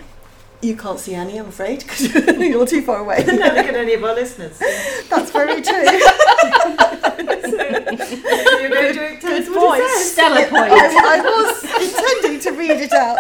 You 0.64 0.76
can't 0.76 1.00
see 1.00 1.14
Annie, 1.14 1.38
I'm 1.38 1.50
afraid, 1.50 1.80
because 1.84 2.12
you're 2.40 2.66
too 2.66 2.82
far 2.82 3.02
away. 3.02 3.24
Don't 3.24 3.38
look 3.40 3.68
at 3.68 3.76
any 3.76 3.94
of 3.94 4.04
our 4.04 4.16
listeners. 4.16 4.58
That's 5.10 5.30
very 5.30 5.62
true. 5.62 5.76
You're 5.78 5.90
going 8.70 8.94
to 8.94 9.20
tell 9.22 9.34
us 9.36 9.48
Good 9.48 9.56
what 9.56 9.80
point. 9.80 9.84
Stellar 10.00 10.48
point. 10.48 10.72
I, 10.74 11.18
I 11.18 11.22
was 11.22 11.64
intending 11.84 12.40
to 12.40 12.52
read 12.54 12.82
it 12.82 12.94
out. 12.94 13.20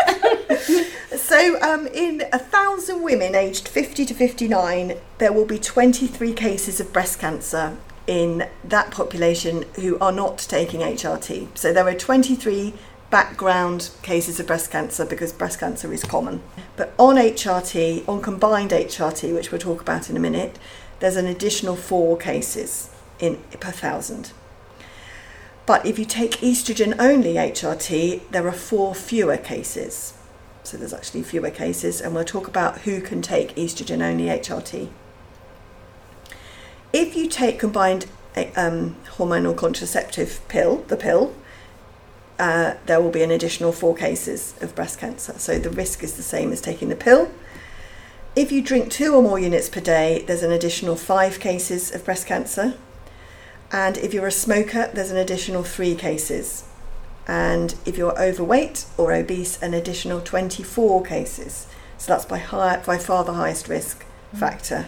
So, 1.37 1.61
um, 1.61 1.85
in 1.93 2.23
a 2.33 2.39
thousand 2.39 3.03
women 3.03 3.35
aged 3.35 3.67
50 3.67 4.07
to 4.07 4.13
59, 4.15 4.95
there 5.19 5.31
will 5.31 5.45
be 5.45 5.59
23 5.59 6.33
cases 6.33 6.79
of 6.79 6.91
breast 6.91 7.19
cancer 7.19 7.77
in 8.07 8.47
that 8.63 8.89
population 8.89 9.63
who 9.75 9.99
are 9.99 10.11
not 10.11 10.39
taking 10.39 10.79
HRT. 10.79 11.55
So, 11.55 11.71
there 11.71 11.87
are 11.87 11.93
23 11.93 12.73
background 13.11 13.91
cases 14.01 14.39
of 14.39 14.47
breast 14.47 14.71
cancer 14.71 15.05
because 15.05 15.31
breast 15.31 15.59
cancer 15.59 15.93
is 15.93 16.03
common. 16.03 16.41
But 16.75 16.95
on 16.97 17.17
HRT, 17.17 18.09
on 18.09 18.19
combined 18.19 18.71
HRT, 18.71 19.31
which 19.35 19.51
we'll 19.51 19.61
talk 19.61 19.79
about 19.79 20.09
in 20.09 20.17
a 20.17 20.19
minute, 20.19 20.57
there's 21.01 21.17
an 21.17 21.27
additional 21.27 21.75
four 21.75 22.17
cases 22.17 22.89
in 23.19 23.37
per 23.59 23.69
thousand. 23.69 24.31
But 25.67 25.85
if 25.85 25.99
you 25.99 26.05
take 26.05 26.37
estrogen 26.37 26.95
only 26.97 27.35
HRT, 27.35 28.21
there 28.31 28.47
are 28.47 28.53
four 28.53 28.95
fewer 28.95 29.37
cases. 29.37 30.16
So 30.67 30.75
there's 30.75 30.93
actually 30.93 31.23
fewer 31.23 31.49
cases, 31.49 32.01
and 32.01 32.13
we'll 32.13 32.25
talk 32.25 32.45
about 32.45 32.79
who 32.79 32.99
can 32.99 33.21
take 33.21 33.55
estrogen 33.55 34.01
only 34.01 34.25
HRT. 34.25 34.89
If 36.91 37.15
you 37.15 37.29
take 37.29 37.57
combined 37.57 38.07
um, 38.57 38.97
hormonal 39.15 39.55
contraceptive 39.55 40.45
pill, 40.49 40.83
the 40.89 40.97
pill, 40.97 41.33
uh, 42.37 42.73
there 42.85 42.99
will 42.99 43.11
be 43.11 43.23
an 43.23 43.31
additional 43.31 43.71
four 43.71 43.95
cases 43.95 44.55
of 44.59 44.75
breast 44.75 44.99
cancer. 44.99 45.39
So 45.39 45.57
the 45.57 45.69
risk 45.69 46.03
is 46.03 46.17
the 46.17 46.21
same 46.21 46.51
as 46.51 46.59
taking 46.59 46.89
the 46.89 46.97
pill. 46.97 47.31
If 48.35 48.51
you 48.51 48.61
drink 48.61 48.91
two 48.91 49.15
or 49.15 49.21
more 49.21 49.39
units 49.39 49.69
per 49.69 49.79
day, 49.79 50.25
there's 50.27 50.43
an 50.43 50.51
additional 50.51 50.97
five 50.97 51.39
cases 51.39 51.95
of 51.95 52.03
breast 52.03 52.27
cancer. 52.27 52.73
And 53.71 53.97
if 53.99 54.13
you're 54.13 54.27
a 54.27 54.33
smoker, 54.33 54.91
there's 54.93 55.11
an 55.11 55.17
additional 55.17 55.63
three 55.63 55.95
cases. 55.95 56.66
And 57.27 57.75
if 57.85 57.97
you're 57.97 58.19
overweight 58.19 58.85
or 58.97 59.13
obese, 59.13 59.61
an 59.61 59.73
additional 59.73 60.21
24 60.21 61.03
cases. 61.03 61.67
So 61.97 62.13
that's 62.13 62.25
by, 62.25 62.37
high, 62.37 62.77
by 62.85 62.97
far 62.97 63.23
the 63.25 63.33
highest 63.33 63.67
risk 63.67 64.05
factor. 64.33 64.87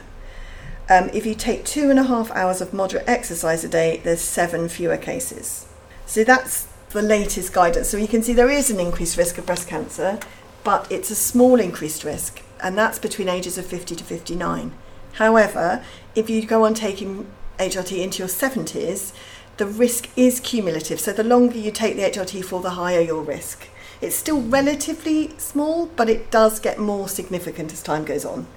Um, 0.90 1.10
if 1.14 1.26
you 1.26 1.36
take 1.36 1.66
two 1.66 1.90
and 1.90 2.00
a 2.00 2.04
half 2.04 2.32
hours 2.32 2.62
of 2.62 2.74
moderate 2.74 3.08
exercise 3.08 3.64
a 3.64 3.70
day, 3.70 4.02
there's 4.04 4.22
seven 4.22 4.70
fewer 4.70 4.98
cases. 4.98 5.68
So 6.06 6.24
that's 6.24 6.68
the 6.90 7.02
latest 7.02 7.54
guidance. 7.54 7.90
So 7.90 7.98
you 7.98 8.08
can 8.08 8.24
see 8.24 8.34
there 8.34 8.50
is 8.50 8.72
an 8.72 8.80
increased 8.80 9.18
risk 9.18 9.38
of 9.38 9.46
breast 9.46 9.68
cancer, 9.68 10.20
but 10.64 10.92
it's 10.92 11.12
a 11.12 11.16
small 11.16 11.60
increased 11.60 12.04
risk, 12.04 12.42
and 12.62 12.78
that's 12.78 12.98
between 13.00 13.30
ages 13.30 13.58
of 13.58 13.66
50 13.66 13.96
to 13.96 14.04
59. 14.04 14.74
However, 15.14 15.84
if 16.16 16.30
you 16.30 16.46
go 16.46 16.66
on 16.66 16.74
taking 16.74 17.28
HRT 17.60 18.02
into 18.02 18.20
your 18.20 18.28
70s, 18.28 19.14
the 19.60 19.68
risk 19.68 20.10
is 20.16 20.40
cumulative. 20.40 21.00
So 21.00 21.12
the 21.12 21.24
longer 21.24 21.58
you 21.58 21.70
take 21.70 21.96
the 21.98 22.04
HRT 22.04 22.44
for, 22.44 22.62
the 22.62 22.72
higher 22.72 23.02
your 23.02 23.22
risk. 23.22 23.68
It's 24.02 24.16
still 24.16 24.42
relatively 24.42 25.34
small, 25.38 25.88
but 25.98 26.10
it 26.10 26.32
does 26.32 26.60
get 26.60 26.80
more 26.80 27.10
significant 27.10 27.74
as 27.74 27.84
time 27.84 28.06
goes 28.06 28.24
on. 28.24 28.48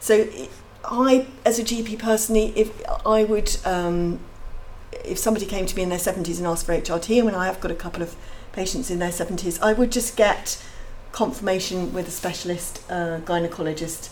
So 0.00 0.26
i- 0.84 1.26
as 1.44 1.60
a 1.60 1.62
GP 1.62 1.96
personally, 1.96 2.52
if 2.56 2.70
I 3.06 3.22
would, 3.22 3.56
um, 3.64 4.18
if 5.04 5.16
somebody 5.16 5.46
came 5.46 5.64
to 5.64 5.76
me 5.76 5.82
in 5.84 5.90
their 5.90 5.98
70s 5.98 6.38
and 6.38 6.46
asked 6.46 6.66
for 6.66 6.72
HRT, 6.72 7.18
and 7.18 7.26
when 7.26 7.36
I 7.36 7.46
have 7.46 7.60
got 7.60 7.70
a 7.70 7.76
couple 7.76 8.02
of 8.02 8.16
patients 8.52 8.90
in 8.90 8.98
their 8.98 9.12
70s, 9.12 9.60
I 9.62 9.72
would 9.72 9.92
just 9.92 10.16
get 10.16 10.58
confirmation 11.12 11.92
with 11.92 12.08
a 12.08 12.10
specialist 12.10 12.80
uh, 12.90 13.18
gynecologist, 13.24 14.08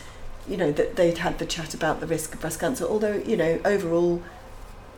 you 0.48 0.56
know, 0.56 0.70
that 0.70 0.94
they'd 0.94 1.18
had 1.18 1.40
the 1.40 1.46
chat 1.46 1.74
about 1.74 1.98
the 1.98 2.06
risk 2.06 2.34
of 2.34 2.40
breast 2.40 2.60
cancer. 2.60 2.84
Although, 2.84 3.20
you 3.26 3.36
know, 3.36 3.58
overall, 3.64 4.22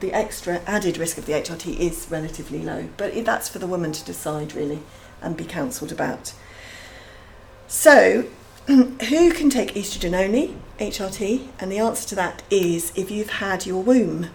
the 0.01 0.13
extra 0.13 0.61
added 0.67 0.99
risk 0.99 1.19
of 1.19 1.27
the 1.27 1.33
HRT 1.33 1.79
is 1.79 2.07
relatively 2.11 2.61
low. 2.61 2.89
But 2.97 3.25
that's 3.25 3.49
for 3.49 3.59
the 3.59 3.67
woman 3.67 3.93
to 3.93 4.05
decide, 4.05 4.55
really, 4.55 4.81
and 5.21 5.37
be 5.37 5.45
counselled 5.45 5.93
about. 5.93 6.33
So, 7.67 8.27
who 8.67 9.33
can 9.33 9.51
take 9.51 9.75
estrogen 9.75 10.19
only, 10.19 10.57
HRT? 10.79 11.49
And 11.59 11.71
the 11.71 11.79
answer 11.79 12.09
to 12.11 12.15
that 12.17 12.43
is 12.51 12.93
if 12.97 13.11
you've 13.11 13.31
had 13.31 13.67
your 13.67 13.83
womb 13.83 14.31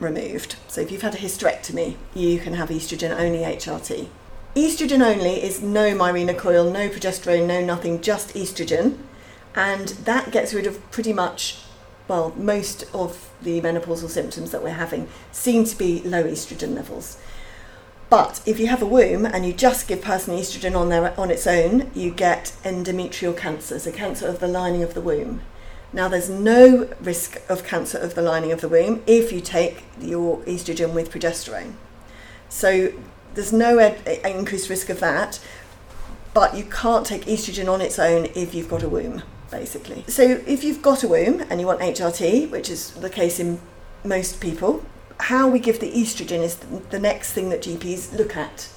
removed. 0.00 0.56
So, 0.68 0.80
if 0.80 0.90
you've 0.90 1.02
had 1.02 1.14
a 1.14 1.18
hysterectomy, 1.18 1.96
you 2.14 2.38
can 2.38 2.54
have 2.54 2.68
estrogen 2.68 3.10
only 3.18 3.40
HRT. 3.40 4.08
Estrogen 4.54 5.04
only 5.04 5.42
is 5.42 5.60
no 5.62 5.94
Mirena 5.96 6.36
coil, 6.36 6.70
no 6.70 6.88
progesterone, 6.88 7.46
no 7.46 7.64
nothing, 7.64 8.00
just 8.00 8.34
estrogen. 8.34 8.98
And 9.56 9.88
that 9.88 10.30
gets 10.30 10.54
rid 10.54 10.66
of 10.66 10.90
pretty 10.90 11.12
much, 11.12 11.63
well, 12.08 12.34
most 12.36 12.84
of 12.94 13.30
the 13.42 13.60
menopausal 13.60 14.08
symptoms 14.08 14.50
that 14.50 14.62
we're 14.62 14.70
having 14.70 15.08
seem 15.32 15.64
to 15.64 15.76
be 15.76 16.02
low 16.02 16.24
estrogen 16.24 16.74
levels. 16.74 17.18
But 18.10 18.42
if 18.46 18.60
you 18.60 18.66
have 18.66 18.82
a 18.82 18.86
womb 18.86 19.24
and 19.24 19.46
you 19.46 19.52
just 19.52 19.88
give 19.88 20.02
person 20.02 20.34
estrogen 20.36 20.76
on 20.76 20.88
their 20.88 21.18
on 21.18 21.30
its 21.30 21.46
own, 21.46 21.90
you 21.94 22.10
get 22.10 22.52
endometrial 22.62 23.36
cancer, 23.36 23.78
so 23.78 23.90
cancer 23.90 24.26
of 24.28 24.40
the 24.40 24.48
lining 24.48 24.82
of 24.82 24.94
the 24.94 25.00
womb. 25.00 25.40
Now 25.92 26.08
there's 26.08 26.28
no 26.28 26.88
risk 27.00 27.40
of 27.48 27.64
cancer 27.64 27.98
of 27.98 28.14
the 28.14 28.22
lining 28.22 28.52
of 28.52 28.60
the 28.60 28.68
womb 28.68 29.02
if 29.06 29.32
you 29.32 29.40
take 29.40 29.84
your 30.00 30.38
estrogen 30.40 30.92
with 30.92 31.10
progesterone. 31.10 31.74
So 32.48 32.92
there's 33.34 33.52
no 33.52 33.78
ed- 33.78 34.06
increased 34.24 34.68
risk 34.68 34.90
of 34.90 35.00
that, 35.00 35.40
but 36.34 36.56
you 36.56 36.64
can't 36.64 37.06
take 37.06 37.24
estrogen 37.24 37.72
on 37.72 37.80
its 37.80 37.98
own 37.98 38.26
if 38.34 38.54
you've 38.54 38.68
got 38.68 38.82
a 38.82 38.88
womb, 38.88 39.22
basically. 39.54 40.04
So 40.08 40.42
if 40.46 40.64
you've 40.64 40.82
got 40.82 41.04
a 41.04 41.08
womb 41.08 41.44
and 41.48 41.60
you 41.60 41.66
want 41.66 41.80
HRT, 41.80 42.50
which 42.50 42.68
is 42.68 42.90
the 42.90 43.08
case 43.08 43.38
in 43.38 43.60
most 44.02 44.40
people, 44.40 44.84
how 45.20 45.48
we 45.48 45.60
give 45.60 45.78
the 45.78 45.92
estrogen 45.92 46.40
is 46.40 46.56
the 46.90 46.98
next 46.98 47.32
thing 47.32 47.50
that 47.50 47.62
GPs 47.62 48.16
look 48.18 48.36
at. 48.36 48.68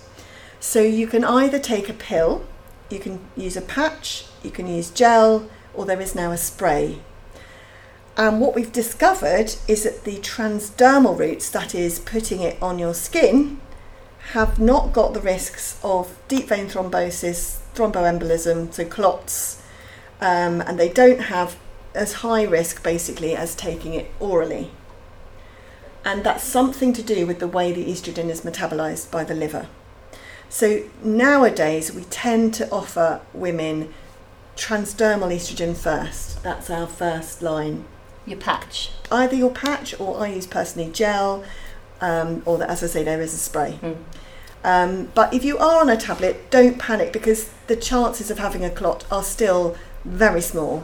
So 0.60 0.82
you 0.82 1.08
can 1.08 1.24
either 1.24 1.60
take 1.60 1.90
a 1.90 1.94
pill, 1.94 2.46
you 2.90 3.00
can 3.00 3.20
use 3.36 3.58
a 3.58 3.62
patch, 3.62 4.26
you 4.44 4.52
can 4.52 4.68
use 4.68 4.92
gel, 4.92 5.50
or 5.74 5.86
there 5.86 6.00
is 6.00 6.14
now 6.14 6.32
a 6.32 6.38
spray. 6.38 7.00
And 8.16 8.40
what 8.40 8.56
we've 8.56 8.72
discovered 8.72 9.56
is 9.68 9.84
that 9.84 10.04
the 10.04 10.18
transdermal 10.18 11.18
routes, 11.18 11.50
that 11.50 11.74
is, 11.74 12.00
putting 12.00 12.42
it 12.42 12.62
on 12.62 12.80
your 12.80 12.94
skin, 12.94 13.62
have 14.34 14.60
not 14.60 14.94
got 14.94 15.14
the 15.14 15.22
risks 15.22 15.80
of 15.84 16.18
deep 16.28 16.48
vein 16.50 16.68
thrombosis, 16.68 17.60
thromboembolism, 17.74 18.74
so 18.74 18.86
clots, 18.86 19.57
um, 20.22 20.62
and 20.62 20.80
they 20.80 20.90
don't 20.90 21.22
have 21.22 21.58
as 21.94 22.14
high 22.14 22.44
risk 22.44 22.84
basically 22.84 23.36
as 23.36 23.56
taking 23.56 23.94
it 23.94 24.12
orally. 24.20 24.72
And 26.06 26.24
that's 26.24 26.44
something 26.44 26.94
to 26.94 27.04
do 27.04 27.26
with 27.26 27.40
the 27.40 27.48
way 27.48 27.72
the 27.72 27.86
estrogen 27.86 28.30
is 28.30 28.42
metabolized 28.42 29.12
by 29.12 29.24
the 29.24 29.36
liver. 29.36 29.68
So 30.50 30.84
nowadays 31.04 31.92
we 31.92 32.04
tend 32.06 32.54
to 32.56 32.70
offer 32.72 33.22
women 33.34 33.94
transdermal 34.56 35.36
estrogen 35.36 35.76
first. 35.76 36.42
That's 36.44 36.70
our 36.70 36.88
first 36.88 37.42
line. 37.42 37.86
Your 38.26 38.40
patch. 38.40 38.92
Either 39.12 39.36
your 39.36 39.52
patch 39.52 40.00
or 40.00 40.20
I 40.20 40.28
use 40.28 40.48
personally 40.48 40.92
gel, 40.92 41.44
um, 42.02 42.42
or 42.46 42.58
the, 42.58 42.70
as 42.70 42.84
I 42.84 42.88
say, 42.88 43.04
there 43.04 43.22
is 43.22 43.34
a 43.34 43.38
spray. 43.38 43.80
Mm. 43.82 43.98
Um, 44.64 45.12
but 45.14 45.34
if 45.34 45.44
you 45.44 45.58
are 45.58 45.82
on 45.82 45.90
a 45.90 45.98
tablet, 45.98 46.50
don't 46.50 46.78
panic 46.78 47.14
because 47.14 47.50
the 47.68 47.76
chances 47.76 48.32
of 48.32 48.40
having 48.40 48.66
a 48.66 48.70
clot 48.70 49.06
are 49.12 49.24
still 49.24 49.78
very 50.08 50.42
small. 50.42 50.84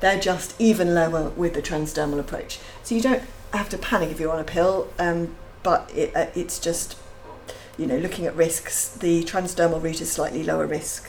They're 0.00 0.18
just 0.18 0.60
even 0.60 0.94
lower 0.94 1.30
with 1.30 1.54
the 1.54 1.62
transdermal 1.62 2.18
approach. 2.18 2.58
So 2.82 2.94
you 2.94 3.00
don't 3.00 3.22
have 3.52 3.68
to 3.68 3.78
panic 3.78 4.10
if 4.10 4.18
you're 4.18 4.32
on 4.32 4.40
a 4.40 4.44
pill, 4.44 4.88
um, 4.98 5.36
but 5.62 5.90
it, 5.94 6.14
uh, 6.16 6.26
it's 6.34 6.58
just, 6.58 6.96
you 7.78 7.86
know, 7.86 7.98
looking 7.98 8.26
at 8.26 8.34
risks, 8.34 8.88
the 8.88 9.22
transdermal 9.24 9.82
route 9.82 10.00
is 10.00 10.10
slightly 10.10 10.42
lower 10.42 10.66
risk. 10.66 11.08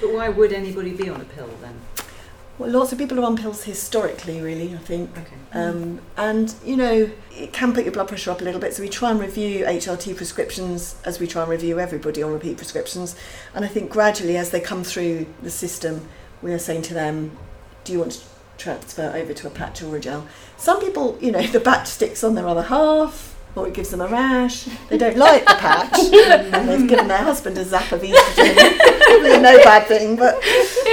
But 0.00 0.12
why 0.12 0.28
would 0.28 0.52
anybody 0.52 0.92
be 0.92 1.08
on 1.08 1.20
a 1.20 1.24
pill 1.24 1.50
then? 1.60 1.80
Well, 2.58 2.70
lots 2.70 2.92
of 2.92 2.98
people 2.98 3.18
are 3.18 3.24
on 3.24 3.36
pills 3.36 3.64
historically, 3.64 4.40
really, 4.40 4.74
I 4.74 4.78
think. 4.78 5.10
Okay. 5.16 5.36
Um, 5.52 6.00
and, 6.16 6.54
you 6.64 6.76
know, 6.76 7.10
it 7.32 7.52
can 7.52 7.72
put 7.72 7.84
your 7.84 7.92
blood 7.92 8.08
pressure 8.08 8.30
up 8.30 8.40
a 8.40 8.44
little 8.44 8.60
bit. 8.60 8.74
So 8.74 8.82
we 8.82 8.88
try 8.88 9.10
and 9.10 9.18
review 9.18 9.64
HRT 9.64 10.16
prescriptions 10.16 10.96
as 11.04 11.18
we 11.18 11.26
try 11.26 11.42
and 11.42 11.50
review 11.50 11.80
everybody 11.80 12.22
on 12.22 12.32
repeat 12.32 12.58
prescriptions. 12.58 13.16
And 13.54 13.64
I 13.64 13.68
think 13.68 13.90
gradually, 13.90 14.36
as 14.36 14.50
they 14.50 14.60
come 14.60 14.84
through 14.84 15.26
the 15.42 15.50
system, 15.50 16.08
we 16.42 16.52
are 16.52 16.58
saying 16.58 16.82
to 16.82 16.94
them, 16.94 17.36
do 17.84 17.92
you 17.92 17.98
want 18.00 18.12
to 18.12 18.20
transfer 18.58 19.12
over 19.14 19.32
to 19.32 19.46
a 19.46 19.50
patch 19.50 19.82
or 19.82 19.96
a 19.96 20.00
gel? 20.00 20.26
Some 20.56 20.80
people, 20.80 21.18
you 21.20 21.32
know, 21.32 21.42
the 21.42 21.60
patch 21.60 21.88
sticks 21.88 22.22
on 22.24 22.34
their 22.34 22.46
other 22.48 22.62
half. 22.62 23.30
Or 23.54 23.68
it 23.68 23.74
gives 23.74 23.90
them 23.90 24.00
a 24.00 24.06
rash. 24.08 24.66
They 24.88 24.96
don't 24.96 25.18
like 25.18 25.44
the 25.44 25.52
patch, 25.52 25.98
and 25.98 26.66
they've 26.70 26.88
given 26.88 27.06
their 27.06 27.18
husband 27.18 27.58
a 27.58 27.64
zap 27.66 27.92
of 27.92 28.00
estrogen. 28.00 28.78
Probably 28.78 29.38
no 29.42 29.58
bad 29.62 29.86
thing, 29.86 30.16
but 30.16 30.36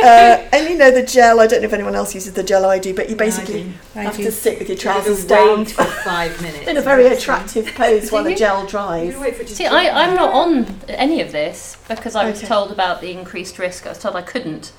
uh, 0.03 0.45
and 0.51 0.69
you 0.69 0.77
know 0.77 0.91
the 0.91 1.03
gel. 1.03 1.39
I 1.39 1.47
don't 1.47 1.61
know 1.61 1.67
if 1.67 1.73
anyone 1.73 1.95
else 1.95 2.13
uses 2.13 2.33
the 2.33 2.43
gel. 2.43 2.65
I 2.65 2.77
do, 2.77 2.93
but 2.93 3.09
you 3.09 3.15
basically 3.15 3.71
I 3.95 4.01
have 4.03 4.17
do. 4.17 4.23
to 4.25 4.31
sit 4.33 4.59
with 4.59 4.67
your 4.67 4.75
You 4.75 4.81
trousers 4.81 5.23
down 5.23 5.63
for 5.67 5.85
five 5.85 6.41
minutes. 6.41 6.67
in 6.67 6.75
a 6.75 6.81
very 6.81 7.05
attractive 7.07 7.65
pose 7.75 8.09
Do 8.09 8.15
while 8.15 8.25
the 8.25 8.35
gel 8.35 8.65
dries. 8.67 9.11
gotta 9.13 9.21
wait 9.23 9.35
for 9.37 9.43
it 9.43 9.47
to 9.47 9.55
See, 9.55 9.63
dry. 9.65 9.85
I, 9.87 10.03
I'm 10.09 10.15
not 10.17 10.33
on 10.33 10.65
any 10.89 11.21
of 11.21 11.31
this 11.31 11.77
because 11.87 12.13
I 12.13 12.29
was 12.29 12.39
Okay. 12.39 12.47
told 12.47 12.71
about 12.73 12.99
the 12.99 13.13
increased 13.13 13.57
risk. 13.57 13.85
I 13.85 13.89
was 13.91 13.99
told 13.99 14.17
I 14.17 14.21
couldn't 14.21 14.73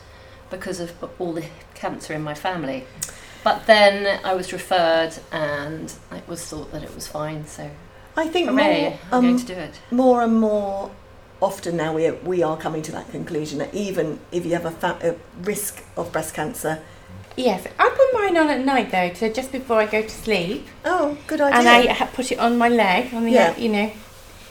because 0.51 0.81
of 0.81 0.93
all 1.19 1.33
the 1.33 1.45
cancer 1.75 2.13
in 2.13 2.23
my 2.23 2.35
family. 2.35 2.85
But 3.43 3.67
then 3.67 4.21
I 4.25 4.35
was 4.35 4.53
referred 4.53 5.13
and 5.33 5.93
it 6.13 6.29
was 6.29 6.45
thought 6.45 6.73
that 6.73 6.83
it 6.83 6.95
was 6.95 7.07
fine, 7.07 7.47
so 7.47 7.71
I 8.17 8.29
think 8.29 8.51
hooray, 8.51 8.83
more, 8.83 8.99
I'm 9.13 9.23
going 9.23 9.35
um, 9.35 9.41
to 9.41 9.47
do 9.47 9.55
it. 9.55 9.81
more 9.91 10.23
and 10.23 10.39
more 10.39 10.91
often 11.41 11.75
now 11.77 11.95
we 11.95 12.11
we 12.11 12.43
are 12.43 12.57
coming 12.59 12.83
to 12.83 12.93
that 12.93 13.11
conclusion 13.11 13.59
that 13.61 13.73
even 13.75 14.21
if 14.31 14.45
you 14.45 14.53
have 14.53 14.67
a, 14.67 14.71
fa- 14.71 14.99
a 15.03 15.15
risk 15.43 15.83
of 15.97 16.13
breast 16.13 16.35
cancer, 16.35 16.81
Yes, 17.37 17.65
I 17.79 17.89
put 17.89 18.21
mine 18.21 18.37
on 18.37 18.51
at 18.51 18.63
night 18.67 18.91
though, 18.91 19.15
so 19.15 19.33
just 19.33 19.53
before 19.53 19.79
I 19.81 19.87
go 19.87 20.03
to 20.03 20.11
sleep, 20.11 20.67
oh, 20.85 21.17
good 21.27 21.41
idea. 21.41 21.59
and 21.61 21.69
I 21.69 22.07
put 22.09 22.31
it 22.33 22.39
on 22.39 22.59
my 22.59 22.69
leg, 22.69 23.15
on 23.15 23.25
the 23.25 23.31
Yeah. 23.31 23.57
you 23.57 23.71
know, 23.71 23.91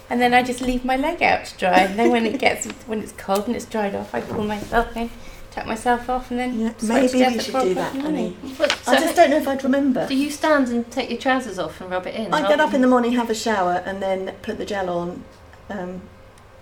and 0.10 0.20
then 0.20 0.34
I 0.34 0.42
just 0.42 0.62
leave 0.62 0.84
my 0.84 0.96
leg 0.96 1.22
out 1.22 1.46
to 1.46 1.58
dry. 1.60 1.82
And 1.82 2.00
then 2.00 2.10
when 2.10 2.26
it 2.26 2.40
gets 2.40 2.66
when 2.88 3.04
it's 3.04 3.12
cold 3.12 3.46
and 3.46 3.56
it's 3.56 3.66
dried 3.66 3.94
off, 3.94 4.16
I 4.16 4.22
pull 4.22 4.46
myself 4.46 4.96
in, 4.98 5.12
tuck 5.52 5.66
myself 5.66 6.10
off, 6.10 6.30
and 6.32 6.40
then 6.40 6.60
Yeah, 6.60 6.74
maybe 6.84 7.08
to 7.08 7.18
we 7.28 7.40
should 7.40 7.54
do 7.62 7.74
that, 7.74 7.92
proper 7.94 8.08
Annie. 8.08 8.38
morning. 8.42 8.56
So 8.84 8.92
I 8.92 8.96
just 9.00 9.16
don't 9.16 9.30
know 9.30 9.38
if 9.38 9.48
I'd 9.48 9.64
remember. 9.64 10.08
do 10.08 10.16
you 10.16 10.30
stand 10.30 10.70
and 10.70 10.90
take 10.92 11.10
your 11.10 11.20
trousers 11.20 11.58
off 11.60 11.82
and 11.82 11.90
rub 11.90 12.06
it 12.08 12.16
in? 12.16 12.34
I 12.34 12.48
get 12.48 12.60
up 12.60 12.74
in 12.74 12.82
the 12.82 12.88
morning, 12.88 13.14
have 13.14 13.30
a 13.30 13.36
shower, 13.36 13.82
and 13.86 14.02
then 14.02 14.36
put 14.42 14.58
the 14.58 14.66
gel 14.66 14.90
on. 14.90 15.24
Um, 15.70 16.02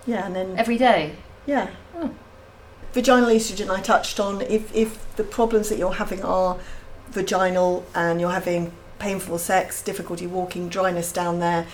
yeah, 0.06 0.26
and 0.26 0.34
then 0.34 0.56
every 0.56 0.78
day. 0.78 1.16
Yeah. 1.46 1.68
Oh. 1.96 2.10
Vaginal 2.92 3.28
estrogen 3.28 3.70
I 3.70 3.80
touched 3.80 4.18
on. 4.18 4.40
If 4.42 4.74
if 4.74 5.14
the 5.16 5.24
problems 5.24 5.68
that 5.68 5.78
you're 5.78 5.94
having 5.94 6.22
are 6.24 6.58
vaginal 7.10 7.84
and 7.94 8.20
you're 8.20 8.30
having 8.32 8.72
painful 8.98 9.38
sex, 9.38 9.80
difficulty 9.82 10.26
walking, 10.26 10.68
dryness 10.68 11.12
down 11.12 11.38
there, 11.40 11.66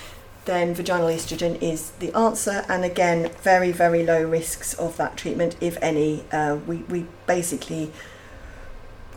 then 0.44 0.74
vaginal 0.74 1.08
estrogen 1.08 1.60
is 1.62 1.90
the 2.00 2.12
answer. 2.16 2.64
And 2.68 2.84
again, 2.84 3.30
very 3.42 3.72
very 3.72 4.04
low 4.04 4.22
risks 4.24 4.74
of 4.74 4.96
that 4.96 5.16
treatment, 5.16 5.56
if 5.60 5.76
any. 5.82 6.24
Uh, 6.32 6.56
we 6.66 6.78
we 6.88 7.06
basically 7.26 7.92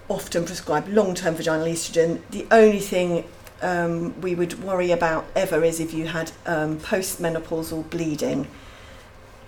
often 0.10 0.46
prescribe 0.46 0.88
long-term 0.88 1.36
vaginal 1.36 1.68
estrogen. 1.68 2.22
The 2.32 2.48
only 2.52 2.80
thing 2.80 3.26
um, 3.62 4.20
we 4.22 4.36
would 4.36 4.64
worry 4.64 4.92
about 4.92 5.26
ever 5.36 5.64
is 5.64 5.80
if 5.80 5.94
you 5.94 6.08
had 6.08 6.32
um, 6.46 6.80
postmenopausal 6.80 7.90
bleeding 7.90 8.48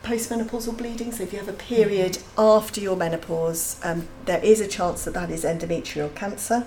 postmenopausal 0.03 0.77
bleeding. 0.77 1.11
So 1.11 1.23
if 1.23 1.33
you 1.33 1.39
have 1.39 1.49
a 1.49 1.53
period 1.53 2.19
after 2.37 2.81
your 2.81 2.95
menopause, 2.95 3.79
um, 3.83 4.07
there 4.25 4.43
is 4.43 4.61
a 4.61 4.67
chance 4.67 5.03
that 5.05 5.13
that 5.13 5.29
is 5.29 5.43
endometrial 5.43 6.13
cancer. 6.15 6.65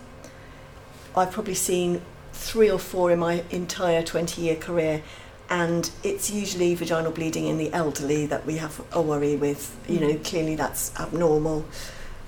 I've 1.17 1.31
probably 1.31 1.55
seen 1.55 2.03
three 2.33 2.71
or 2.71 2.79
four 2.79 3.11
in 3.11 3.19
my 3.19 3.45
entire 3.51 4.03
20 4.03 4.41
year 4.41 4.57
career. 4.57 5.03
And 5.51 5.91
it's 6.03 6.31
usually 6.31 6.75
vaginal 6.75 7.13
bleeding 7.13 7.47
in 7.47 7.59
the 7.59 7.73
elderly 7.73 8.27
that 8.27 8.47
we 8.47 8.57
have 8.57 8.81
a 8.93 9.03
worry 9.03 9.37
with. 9.37 9.77
You 9.89 10.01
know, 10.01 10.15
clearly 10.25 10.57
that's 10.57 10.99
abnormal. 10.99 11.67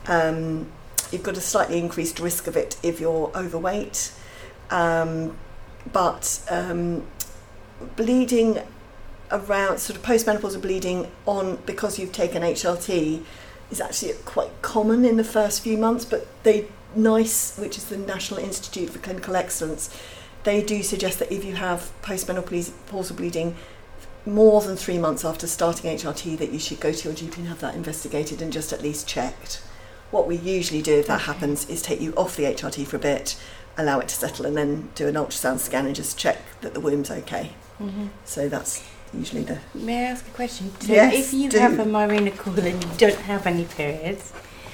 Um, 0.07 0.71
you've 1.11 1.23
got 1.23 1.37
a 1.37 1.41
slightly 1.41 1.79
increased 1.79 2.19
risk 2.19 2.47
of 2.47 2.57
it 2.57 2.77
if 2.83 3.01
you're 3.01 3.31
overweight. 3.35 4.13
Um, 4.71 5.37
but 5.93 6.45
um, 6.51 7.07
bleeding 7.97 8.61
around 9.31 9.79
sort 9.79 9.99
of 9.99 10.05
postmenopausal 10.05 10.61
bleeding 10.61 11.11
on 11.27 11.57
because 11.67 11.99
you've 11.99 12.13
taken 12.13 12.43
HRT 12.43 13.23
is 13.71 13.81
actually 13.81 14.13
quite 14.25 14.51
common 14.63 15.05
in 15.05 15.17
the 15.17 15.25
first 15.25 15.63
few 15.63 15.77
months, 15.77 16.05
but 16.05 16.27
they 16.45 16.67
NICE, 16.97 17.57
which 17.59 17.77
is 17.79 17.85
the 17.85 17.97
National 17.97 18.41
Institute 18.41 18.91
for 18.91 18.99
Clinical 18.99 19.37
Excellence, 19.37 19.91
they 20.45 20.63
do 20.63 20.83
suggest 20.83 21.19
that 21.21 21.33
if 21.33 21.45
you 21.45 21.55
have 21.55 21.91
postmenopausal 22.03 23.17
bleeding 23.17 23.57
more 24.27 24.61
than 24.63 24.77
three 24.77 24.99
months 24.99 25.25
after 25.25 25.47
starting 25.47 25.91
HRT, 25.97 26.37
that 26.39 26.51
you 26.53 26.59
should 26.59 26.81
go 26.81 26.93
to 26.93 27.09
your 27.09 27.17
GP 27.17 27.39
and 27.39 27.49
have 27.49 27.61
that 27.61 27.75
investigated 27.75 28.41
and 28.43 28.53
just 28.53 28.73
at 28.73 28.83
least 28.83 29.07
checked. 29.07 29.63
What 30.11 30.27
we 30.27 30.37
usually 30.37 30.83
do 30.83 30.95
if 30.99 31.07
that 31.09 31.17
Okay. 31.23 31.33
happens 31.33 31.69
is 31.69 31.83
take 31.83 32.01
you 32.01 32.13
off 32.15 32.37
the 32.37 32.45
HRT 32.45 32.85
for 32.87 32.97
a 32.97 33.01
bit, 33.01 33.37
allow 33.77 33.99
it 34.01 34.09
to 34.09 34.15
settle, 34.15 34.47
and 34.47 34.57
then 34.57 34.91
do 34.95 35.09
an 35.09 35.15
ultrasound 35.15 35.59
scan 35.59 35.87
and 35.87 35.95
just 35.95 36.17
check 36.17 36.39
that 36.61 36.73
the 36.75 36.81
womb's 36.81 37.11
okay. 37.11 37.53
Mhm. 37.81 38.11
So 38.25 38.49
that's 38.49 38.83
usually 39.13 39.43
the 39.43 39.59
May 39.75 40.07
I 40.07 40.11
ask 40.11 40.27
a 40.27 40.31
question? 40.31 40.73
So 40.81 40.93
Yes, 40.93 41.15
if 41.15 41.35
you 41.35 41.51
do. 41.51 41.59
have 41.59 41.79
a 41.79 41.85
Mirena 41.85 42.37
coil 42.37 42.61
and 42.61 42.83
you 42.83 42.91
don't 42.97 43.17
have 43.23 43.47
any 43.47 43.65
periods, 43.65 44.33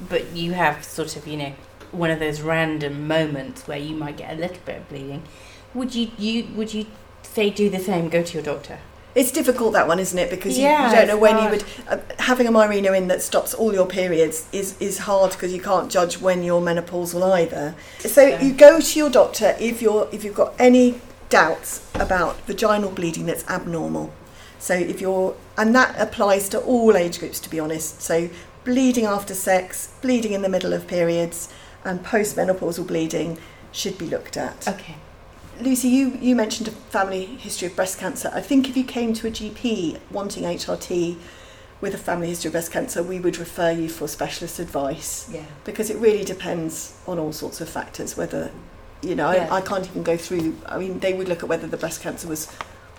but 0.08 0.30
you 0.32 0.52
have 0.52 0.84
sort 0.84 1.16
of, 1.16 1.26
you 1.26 1.36
know, 1.36 1.52
one 1.92 2.10
of 2.10 2.18
those 2.18 2.40
random 2.40 3.06
moments 3.06 3.66
where 3.66 3.78
you 3.78 3.94
might 3.96 4.16
get 4.16 4.32
a 4.32 4.36
little 4.36 4.58
bit 4.64 4.76
of 4.78 4.88
bleeding, 4.88 5.22
would 5.74 5.94
you, 5.94 6.10
you 6.18 6.46
would 6.54 6.72
you 6.74 6.86
say 7.22 7.50
do 7.50 7.68
the 7.70 7.78
same, 7.78 8.08
go 8.08 8.22
to 8.22 8.34
your 8.34 8.42
doctor? 8.42 8.78
It's 9.12 9.32
difficult 9.32 9.72
that 9.72 9.88
one, 9.88 9.98
isn't 9.98 10.16
it? 10.18 10.30
Because 10.30 10.56
you, 10.56 10.64
Yeah, 10.64 10.88
you 10.88 10.94
don't 10.96 11.08
know 11.08 11.18
when 11.18 11.34
hard. 11.34 11.44
you 11.44 11.50
would 11.50 11.64
uh, 11.88 11.98
having 12.20 12.46
a 12.46 12.52
Mirena 12.52 12.96
in 12.96 13.08
that 13.08 13.22
stops 13.22 13.52
all 13.54 13.72
your 13.74 13.86
periods 13.86 14.46
is 14.52 14.80
is 14.80 14.98
hard 14.98 15.32
because 15.32 15.52
you 15.52 15.60
can't 15.60 15.90
judge 15.90 16.18
when 16.20 16.44
you're 16.44 16.60
menopausal 16.60 17.28
either. 17.32 17.74
So 17.98 18.22
Yeah. 18.22 18.40
you 18.40 18.52
go 18.52 18.80
to 18.80 18.98
your 18.98 19.10
doctor 19.10 19.56
if 19.58 19.82
you're 19.82 20.08
if 20.12 20.22
you've 20.22 20.36
got 20.36 20.54
any 20.60 21.00
doubts 21.28 21.84
about 21.94 22.40
vaginal 22.46 22.90
bleeding 22.90 23.26
that's 23.26 23.44
abnormal. 23.48 24.12
So 24.60 24.74
if 24.74 25.00
you're 25.00 25.34
and 25.58 25.74
that 25.74 25.94
applies 26.00 26.48
to 26.50 26.60
all 26.60 26.96
age 26.96 27.18
groups 27.18 27.40
to 27.40 27.50
be 27.50 27.58
honest. 27.58 28.00
So 28.02 28.30
bleeding 28.64 29.06
after 29.06 29.34
sex, 29.34 29.92
bleeding 30.02 30.32
in 30.34 30.42
the 30.42 30.48
middle 30.48 30.72
of 30.72 30.86
periods, 30.86 31.48
and 31.84 32.04
postmenopausal 32.04 32.86
bleeding 32.86 33.38
should 33.72 33.96
be 33.98 34.06
looked 34.06 34.36
at. 34.36 34.66
Okay. 34.68 34.96
Lucy, 35.60 35.88
you, 35.88 36.16
you 36.20 36.34
mentioned 36.34 36.68
a 36.68 36.70
family 36.70 37.26
history 37.26 37.68
of 37.68 37.76
breast 37.76 37.98
cancer. 37.98 38.30
I 38.32 38.40
think 38.40 38.68
if 38.68 38.76
you 38.76 38.84
came 38.84 39.12
to 39.14 39.26
a 39.28 39.30
GP 39.30 39.98
wanting 40.10 40.44
HRT 40.44 41.16
with 41.82 41.94
a 41.94 41.98
family 41.98 42.28
history 42.28 42.48
of 42.48 42.52
breast 42.52 42.72
cancer, 42.72 43.02
we 43.02 43.20
would 43.20 43.36
refer 43.38 43.70
you 43.70 43.88
for 43.88 44.08
specialist 44.08 44.58
advice 44.58 45.28
Yeah. 45.30 45.44
because 45.64 45.90
it 45.90 45.98
really 45.98 46.24
depends 46.24 46.94
on 47.06 47.18
all 47.18 47.32
sorts 47.32 47.60
of 47.60 47.68
factors. 47.68 48.16
Whether, 48.16 48.50
you 49.02 49.14
know, 49.14 49.30
Yeah. 49.32 49.48
I, 49.52 49.58
I 49.58 49.60
can't 49.60 49.86
even 49.86 50.02
go 50.02 50.16
through, 50.16 50.56
I 50.66 50.78
mean, 50.78 50.98
they 51.00 51.12
would 51.12 51.28
look 51.28 51.42
at 51.42 51.48
whether 51.48 51.66
the 51.66 51.76
breast 51.76 52.00
cancer 52.02 52.26
was 52.28 52.48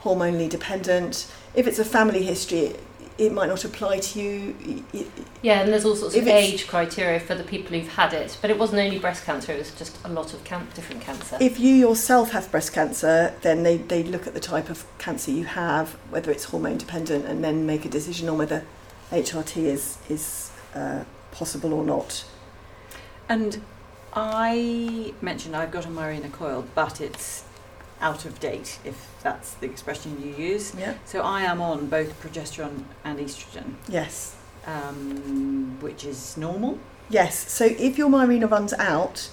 hormonally 0.01 0.49
dependent. 0.49 1.31
If 1.55 1.67
it's 1.67 1.79
a 1.79 1.85
family 1.85 2.23
history, 2.23 2.75
it 3.17 3.31
might 3.31 3.47
not 3.47 3.63
apply 3.65 3.99
to 3.99 4.19
you. 4.19 4.55
Y- 4.65 4.83
y- 4.93 5.05
Yeah, 5.41 5.61
and 5.61 5.71
there's 5.71 5.85
all 5.85 5.95
sorts 5.95 6.15
If 6.15 6.23
of 6.23 6.27
age 6.27 6.67
criteria 6.67 7.19
for 7.19 7.35
the 7.35 7.43
people 7.43 7.77
who've 7.77 7.87
had 7.93 8.13
it. 8.13 8.37
But 8.41 8.49
it 8.49 8.57
wasn't 8.59 8.79
only 8.81 8.99
breast 8.99 9.25
cancer, 9.25 9.51
it 9.51 9.59
was 9.59 9.71
just 9.71 9.97
a 10.05 10.09
lot 10.09 10.33
of 10.33 10.43
can- 10.43 10.67
different 10.75 11.01
cancer. 11.01 11.37
If 11.39 11.59
you 11.59 11.73
yourself 11.75 12.31
have 12.31 12.49
breast 12.51 12.73
cancer, 12.73 13.33
then 13.41 13.63
they, 13.63 13.77
they 13.77 14.03
look 14.03 14.27
at 14.27 14.33
the 14.33 14.39
type 14.39 14.69
of 14.69 14.85
cancer 14.97 15.31
you 15.31 15.45
have, 15.45 15.89
whether 16.09 16.31
it's 16.31 16.45
hormone 16.45 16.77
dependent, 16.77 17.25
and 17.25 17.43
then 17.43 17.65
make 17.65 17.85
a 17.85 17.89
decision 17.89 18.29
on 18.29 18.37
whether 18.37 18.63
HRT 19.11 19.57
is, 19.65 19.97
is 20.09 20.51
uh, 20.75 21.03
possible 21.31 21.73
or 21.73 21.83
not. 21.83 22.23
And 23.29 23.61
I 24.13 25.13
mentioned 25.21 25.55
I've 25.55 25.71
got 25.71 25.85
a 25.85 25.89
Mirena 25.89 26.31
coil, 26.31 26.65
but 26.75 26.99
it's 27.01 27.43
out 28.01 28.25
of 28.25 28.39
date, 28.39 28.79
if 28.83 29.09
that's 29.23 29.53
the 29.55 29.65
expression 29.67 30.21
you 30.23 30.33
use. 30.33 30.73
Yeah. 30.77 30.95
So 31.05 31.21
I 31.21 31.41
am 31.43 31.61
on 31.61 31.87
both 31.87 32.19
progesterone 32.21 32.83
and 33.03 33.19
estrogen, 33.19 33.75
Yes. 33.87 34.35
um, 34.65 35.77
which 35.79 36.03
is 36.05 36.35
normal. 36.37 36.79
Yes. 37.09 37.51
So 37.51 37.65
if 37.65 37.97
your 37.97 38.09
Mirena 38.09 38.49
runs 38.49 38.73
out, 38.73 39.29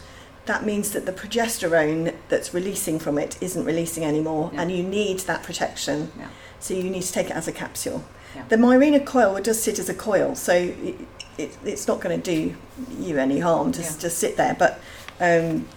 that 0.47 0.65
means 0.65 0.91
that 0.93 1.07
the 1.07 1.13
progesterone 1.13 2.15
that's 2.29 2.53
releasing 2.55 2.99
from 2.99 3.19
it 3.19 3.37
isn't 3.41 3.65
releasing 3.65 4.05
anymore, 4.05 4.51
Yeah. 4.53 4.63
and 4.63 4.73
you 4.73 4.83
need 4.83 5.21
that 5.21 5.43
protection. 5.43 6.13
Yeah. 6.19 6.29
so 6.61 6.75
you 6.75 6.91
need 6.91 7.03
to 7.03 7.13
take 7.13 7.31
it 7.31 7.37
as 7.37 7.47
a 7.47 7.53
capsule. 7.53 8.03
Yeah. 8.35 8.43
The 8.49 8.57
Mirena 8.57 8.99
coil 9.07 9.33
will 9.35 9.41
just 9.43 9.63
sit 9.63 9.79
as 9.79 9.89
a 9.89 9.95
coil, 9.95 10.35
so 10.35 10.53
it, 10.53 10.97
it, 11.39 11.57
it's 11.65 11.87
not 11.87 12.01
going 12.01 12.21
to 12.21 12.31
do 12.35 12.57
you 12.99 13.17
any 13.17 13.39
harm 13.39 13.71
to 13.73 13.81
Yeah. 13.81 13.89
sit 14.09 14.37
there. 14.37 14.57
But 14.59 14.81
um, 15.21 15.69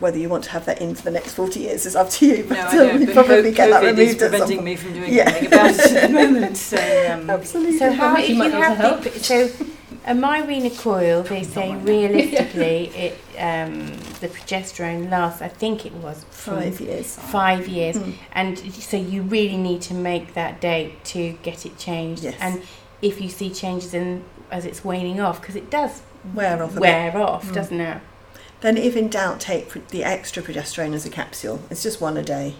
whether 0.00 0.18
you 0.18 0.28
want 0.28 0.42
to 0.44 0.50
have 0.50 0.64
that 0.66 0.80
in 0.80 0.94
for 0.94 1.02
the 1.02 1.10
next 1.10 1.34
40 1.34 1.60
years 1.60 1.86
is 1.86 1.94
up 1.94 2.10
to 2.10 2.26
you. 2.26 2.44
But 2.48 2.54
No, 2.54 2.60
I 2.66 2.72
know, 2.92 2.96
we 2.98 3.06
but 3.06 3.14
probably 3.14 3.42
co- 3.42 3.52
get 3.52 3.70
that 3.70 3.82
COVID 3.84 3.98
is 3.98 3.98
removed 3.98 4.22
at 4.22 4.30
some 4.30 4.30
preventing 4.30 4.56
point. 4.56 4.64
me 4.64 4.76
from 4.76 4.92
doing 4.94 5.12
Yeah. 5.12 5.22
anything 5.28 5.46
about 5.46 5.70
it 5.70 5.80
at 5.92 6.02
the 6.02 6.08
moment. 6.14 6.56
So, 6.56 6.76
um, 7.12 7.30
Absolutely. 7.38 7.78
So 7.78 7.92
how 7.92 8.14
Well, 8.14 8.22
if 8.22 8.28
you 8.28 8.34
you 8.34 8.38
might 8.38 8.48
be 8.50 8.56
able 8.56 8.60
to 8.62 8.68
have 8.68 8.78
help. 8.78 9.02
the, 9.02 9.10
so 9.20 9.50
a 10.06 10.14
Mirena 10.14 10.76
coil, 10.78 11.22
they 11.22 11.42
say 11.42 11.68
right 11.70 11.78
now. 11.78 11.84
realistically 11.84 12.86
it 12.96 13.18
um, 13.38 13.88
the 14.20 14.28
progesterone 14.28 15.10
lasts. 15.10 15.42
I 15.42 15.48
think 15.48 15.84
it 15.86 15.92
was 15.94 16.24
Five 16.30 16.80
years. 16.80 17.16
five 17.16 17.68
years, 17.68 17.96
Mm. 17.96 18.14
and 18.32 18.58
so 18.72 18.96
you 18.96 19.22
really 19.22 19.56
need 19.56 19.82
to 19.82 19.94
make 19.94 20.32
that 20.34 20.60
date 20.60 21.04
to 21.06 21.32
get 21.42 21.66
it 21.66 21.76
changed. 21.78 22.22
Yes. 22.22 22.34
And 22.40 22.62
if 23.02 23.20
you 23.20 23.28
see 23.28 23.50
changes 23.50 23.92
in 23.94 24.24
as 24.50 24.64
it's 24.64 24.84
waning 24.84 25.20
off, 25.20 25.40
because 25.40 25.56
it 25.56 25.70
does 25.70 26.02
Wear 26.34 26.62
off 26.62 26.70
a 26.70 26.74
bit. 26.74 26.80
wear 26.80 27.16
off, 27.18 27.46
Mm. 27.46 27.54
doesn't 27.54 27.80
it? 27.80 27.98
Then, 28.60 28.76
if 28.76 28.96
in 28.96 29.08
doubt, 29.08 29.40
take 29.40 29.88
the 29.88 30.04
extra 30.04 30.42
progesterone 30.42 30.94
as 30.94 31.06
a 31.06 31.10
capsule. 31.10 31.62
It's 31.70 31.82
just 31.82 32.00
one 32.00 32.16
a 32.16 32.22
day. 32.22 32.54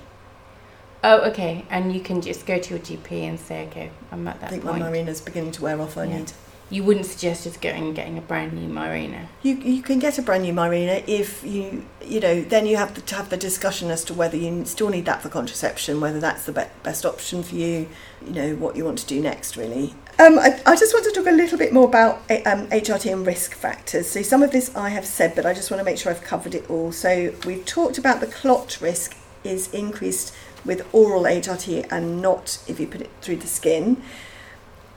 Oh, 1.03 1.21
okay. 1.31 1.65
And 1.71 1.93
you 1.95 2.01
can 2.01 2.21
just 2.21 2.47
go 2.47 2.59
to 2.59 2.71
your 2.75 2.79
GP 2.79 3.13
and 3.29 3.39
say, 3.41 3.67
okay, 3.69 3.91
I'm 4.13 4.27
at 4.29 4.41
that 4.41 4.47
I 4.47 4.51
think 4.51 4.65
my 4.65 4.73
point. 4.73 4.85
Mirena's 4.85 5.21
beginning 5.21 5.53
to 5.53 5.63
wear 5.63 5.81
off. 5.81 5.97
I 5.97 6.05
Yeah. 6.05 6.19
need. 6.19 6.33
You 6.73 6.85
wouldn't 6.85 7.07
suggest 7.07 7.43
just 7.45 7.61
going 7.61 7.83
and 7.83 7.97
getting 7.97 8.17
a 8.17 8.21
brand 8.21 8.53
new 8.53 8.69
Mirena. 8.73 9.27
You 9.43 9.57
you 9.57 9.83
can 9.83 9.99
get 9.99 10.19
a 10.19 10.23
brand 10.23 10.45
new 10.45 10.53
Mirena 10.53 11.03
if 11.09 11.43
you 11.43 11.85
you 12.01 12.21
know 12.21 12.43
then 12.43 12.65
you 12.65 12.77
have 12.77 12.95
to 12.95 13.15
have 13.17 13.29
the 13.29 13.37
discussion 13.37 13.91
as 13.91 14.05
to 14.05 14.15
whether 14.15 14.37
you 14.37 14.65
still 14.67 14.89
need 14.89 15.05
that 15.07 15.21
for 15.21 15.29
contraception, 15.31 16.01
whether 16.01 16.21
that's 16.21 16.45
the 16.47 16.53
be- 16.53 16.71
best 16.85 17.05
option 17.05 17.43
for 17.43 17.57
you, 17.57 17.89
you 18.25 18.33
know 18.33 18.55
what 18.55 18.77
you 18.77 18.85
want 18.85 18.99
to 19.01 19.07
do 19.07 19.21
next 19.21 19.57
really. 19.57 19.95
Um, 20.21 20.39
I, 20.39 20.61
I 20.67 20.77
just 20.77 20.93
want 20.93 21.07
to 21.07 21.13
talk 21.13 21.27
a 21.27 21.35
little 21.35 21.57
bit 21.57 21.73
more 21.73 21.87
about 21.87 22.17
um, 22.45 22.67
HRT 22.67 23.11
and 23.11 23.27
risk 23.27 23.55
factors. 23.55 24.07
So 24.11 24.21
some 24.21 24.43
of 24.43 24.51
this 24.51 24.77
I 24.77 24.91
have 24.91 25.07
said, 25.07 25.35
but 25.35 25.47
I 25.47 25.55
just 25.55 25.71
want 25.71 25.81
to 25.81 25.85
make 25.85 25.97
sure 25.97 26.13
I've 26.13 26.21
covered 26.21 26.55
it 26.55 26.69
all. 26.69 26.93
So 26.93 27.33
we've 27.47 27.65
talked 27.65 27.97
about 27.97 28.21
the 28.21 28.27
clot 28.27 28.83
risk 28.83 29.17
is 29.45 29.73
increased 29.73 30.35
with 30.63 30.87
oral 30.93 31.23
HRT 31.23 31.91
and 31.91 32.21
not 32.21 32.63
if 32.69 32.79
you 32.79 32.87
put 32.87 33.01
it 33.01 33.09
through 33.23 33.37
the 33.37 33.47
skin. 33.47 34.03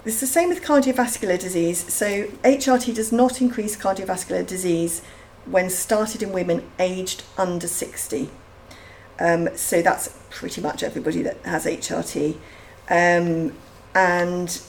It's 0.03 0.19
the 0.19 0.27
same 0.27 0.49
with 0.49 0.61
cardiovascular 0.61 1.39
disease. 1.39 1.93
So, 1.93 2.25
HRT 2.43 2.93
does 2.93 3.13
not 3.13 3.39
increase 3.39 3.77
cardiovascular 3.77 4.45
disease 4.45 5.01
when 5.45 5.69
started 5.69 6.21
in 6.21 6.33
women 6.33 6.69
aged 6.77 7.23
under 7.37 7.67
60. 7.67 8.29
Um, 9.17 9.55
so, 9.55 9.81
that's 9.81 10.19
pretty 10.29 10.59
much 10.59 10.83
everybody 10.83 11.21
that 11.21 11.37
has 11.45 11.65
HRT. 11.65 12.35
Um, 12.89 13.53
and 13.95 14.61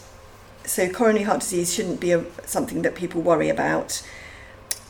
so, 0.66 0.88
coronary 0.88 1.24
heart 1.24 1.40
disease 1.40 1.74
shouldn't 1.74 2.00
be 2.00 2.12
a, 2.12 2.24
something 2.46 2.82
that 2.82 2.94
people 2.94 3.20
worry 3.20 3.48
about. 3.48 4.02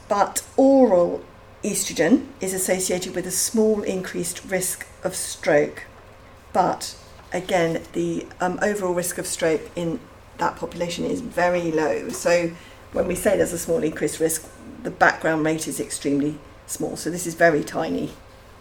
But 0.09 0.45
oral 0.57 1.25
estrogen 1.65 2.27
is 2.41 2.53
associated 2.53 3.15
with 3.15 3.27
a 3.27 3.31
small 3.31 3.83
increased 3.83 4.45
risk 4.45 4.87
of 5.03 5.17
stroke. 5.17 5.85
But 6.53 6.97
again, 7.33 7.83
the 7.93 8.27
um, 8.41 8.59
overall 8.63 8.95
risk 8.95 9.19
of 9.19 9.27
stroke 9.27 9.71
in 9.75 9.99
that 10.39 10.57
population 10.57 11.05
is 11.05 11.21
very 11.21 11.73
low. 11.73 12.09
So 12.11 12.53
when 12.93 13.09
we 13.09 13.15
say 13.15 13.37
there's 13.37 13.53
a 13.53 13.59
small 13.59 13.83
increased 13.83 14.21
risk, 14.21 14.49
the 14.83 14.91
background 14.91 15.45
rate 15.45 15.67
is 15.67 15.81
extremely 15.81 16.39
small. 16.67 16.97
So 16.97 17.11
this 17.11 17.27
is 17.27 17.35
very 17.35 17.65
tiny, 17.65 18.13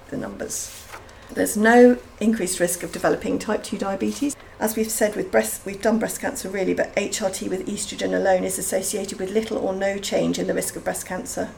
the 0.10 0.18
numbers. 0.18 0.84
There's 1.32 1.58
no 1.58 1.98
increased 2.20 2.60
risk 2.60 2.84
of 2.84 2.92
developing 2.92 3.38
type 3.40 3.64
2 3.64 3.78
diabetes. 3.78 4.36
As 4.64 4.78
we've 4.78 4.90
said 4.90 5.18
with 5.18 5.30
breast, 5.30 5.66
we've 5.66 5.82
done 5.82 6.00
breast 6.00 6.22
cancer 6.22 6.48
really, 6.48 6.74
but 6.74 6.96
HRT 6.96 7.50
with 7.50 7.68
estrogen 7.68 8.14
alone 8.16 8.46
is 8.46 8.58
associated 8.58 9.20
with 9.20 9.30
little 9.32 9.58
or 9.58 9.74
no 9.74 9.98
change 9.98 10.40
in 10.40 10.48
the 10.48 10.54
risk 10.54 10.78
of 10.78 10.86
breast 10.86 11.06
cancer. 11.06 11.50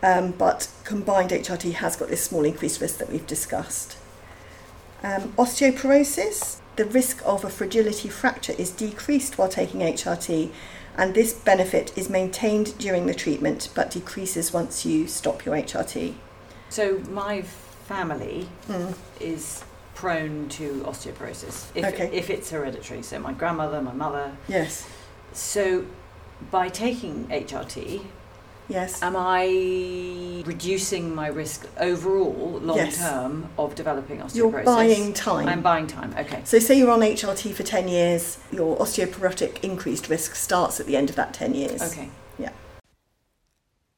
Um, 0.00 0.30
but 0.30 0.68
combined 0.84 1.30
HRT 1.30 1.72
has 1.72 1.96
got 1.96 2.08
this 2.08 2.22
small 2.22 2.44
increased 2.44 2.80
risk 2.80 2.98
that 2.98 3.10
we've 3.10 3.26
discussed. 3.26 3.96
Um, 5.02 5.32
osteoporosis, 5.32 6.60
the 6.76 6.84
risk 6.84 7.20
of 7.26 7.44
a 7.44 7.50
fragility 7.50 8.08
fracture 8.08 8.54
is 8.56 8.70
decreased 8.70 9.36
while 9.36 9.48
taking 9.48 9.80
HRT, 9.80 10.52
and 10.96 11.14
this 11.16 11.32
benefit 11.32 11.92
is 11.98 12.08
maintained 12.08 12.78
during 12.78 13.06
the 13.06 13.14
treatment 13.14 13.70
but 13.74 13.90
decreases 13.90 14.52
once 14.52 14.86
you 14.86 15.08
stop 15.08 15.44
your 15.44 15.56
HRT. 15.56 16.14
so 16.68 17.00
my 17.10 17.42
family 17.42 18.48
Mm. 18.68 18.94
is 19.18 19.64
prone 20.04 20.48
to 20.48 20.82
osteoporosis 20.86 21.66
if, 21.74 21.84
Okay. 21.84 22.08
if 22.10 22.30
it's 22.30 22.48
hereditary. 22.50 23.02
So 23.02 23.18
my 23.18 23.34
grandmother, 23.34 23.82
my 23.82 23.92
mother. 23.92 24.32
Yes, 24.48 24.86
So 25.34 25.84
by 26.50 26.70
taking 26.70 27.26
HRT, 27.28 28.00
yes. 28.66 29.02
am 29.02 29.14
I 29.14 30.42
reducing 30.46 31.14
my 31.14 31.28
risk 31.28 31.66
overall, 31.78 32.58
long 32.62 32.78
Yes. 32.78 32.96
term, 32.96 33.50
of 33.58 33.74
developing 33.74 34.20
osteoporosis? 34.20 34.36
You're 34.36 34.62
buying 34.64 35.12
time. 35.12 35.46
I'm 35.50 35.60
buying 35.60 35.86
time. 35.86 36.14
Okay. 36.18 36.40
So, 36.44 36.58
say 36.58 36.78
you're 36.78 36.90
on 36.90 37.02
HRT 37.02 37.52
for 37.52 37.62
10 37.62 37.86
years, 37.88 38.38
your 38.50 38.78
osteoporotic 38.78 39.62
increased 39.62 40.08
risk 40.08 40.34
starts 40.34 40.80
at 40.80 40.86
the 40.86 40.96
end 40.96 41.10
of 41.10 41.16
that 41.16 41.34
10 41.34 41.54
years. 41.54 41.82
Okay. 41.82 42.08
Yeah. 42.38 42.52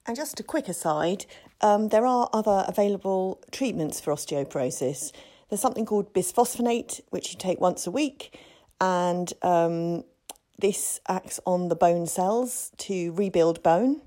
And 0.05 0.17
just 0.17 0.41
a 0.41 0.43
quick 0.43 0.67
aside, 0.69 1.27
um, 1.61 1.91
there 1.91 2.05
are 2.07 2.29
other 2.33 2.65
available 2.67 3.41
treatments 3.53 4.01
for 4.01 4.13
osteoporosis. 4.13 5.13
There's 5.53 5.61
something 5.61 5.85
called 5.85 6.15
bisphosphonate, 6.15 7.03
which 7.11 7.35
you 7.35 7.39
take 7.39 7.61
once 7.61 7.87
a 7.87 7.91
week, 7.91 8.41
and 8.81 9.31
um, 9.43 10.03
this 10.59 10.99
acts 11.07 11.41
on 11.45 11.69
the 11.69 11.77
bone 11.77 12.07
cells 12.07 12.73
to 12.79 13.13
rebuild 13.13 13.63
bone. 13.63 14.01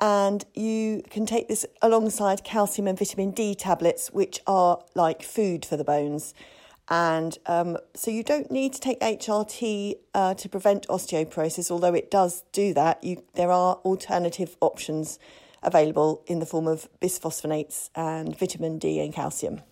And 0.00 0.44
you 0.54 1.04
can 1.08 1.24
take 1.24 1.46
this 1.46 1.66
alongside 1.80 2.42
calcium 2.42 2.88
and 2.88 2.98
vitamin 2.98 3.30
D 3.30 3.54
tablets, 3.54 4.08
which 4.08 4.40
are 4.44 4.82
like 4.96 5.22
food 5.22 5.64
for 5.64 5.76
the 5.76 5.84
bones. 5.84 6.34
And 6.88 7.38
um, 7.46 7.78
so 7.94 8.10
you 8.10 8.24
don't 8.24 8.50
need 8.50 8.72
to 8.72 8.80
take 8.80 8.98
HRT 8.98 9.94
uh, 10.14 10.34
to 10.34 10.48
prevent 10.48 10.88
osteoporosis, 10.88 11.70
although 11.70 11.94
it 11.94 12.10
does 12.10 12.42
do 12.50 12.74
that. 12.74 13.04
You, 13.04 13.22
there 13.34 13.52
are 13.52 13.76
alternative 13.84 14.56
options 14.60 15.20
available 15.62 16.24
in 16.26 16.40
the 16.40 16.46
form 16.46 16.66
of 16.66 16.88
bisphosphonates 17.00 17.90
and 17.94 18.36
vitamin 18.36 18.78
D 18.78 18.98
and 18.98 19.14
calcium. 19.14 19.62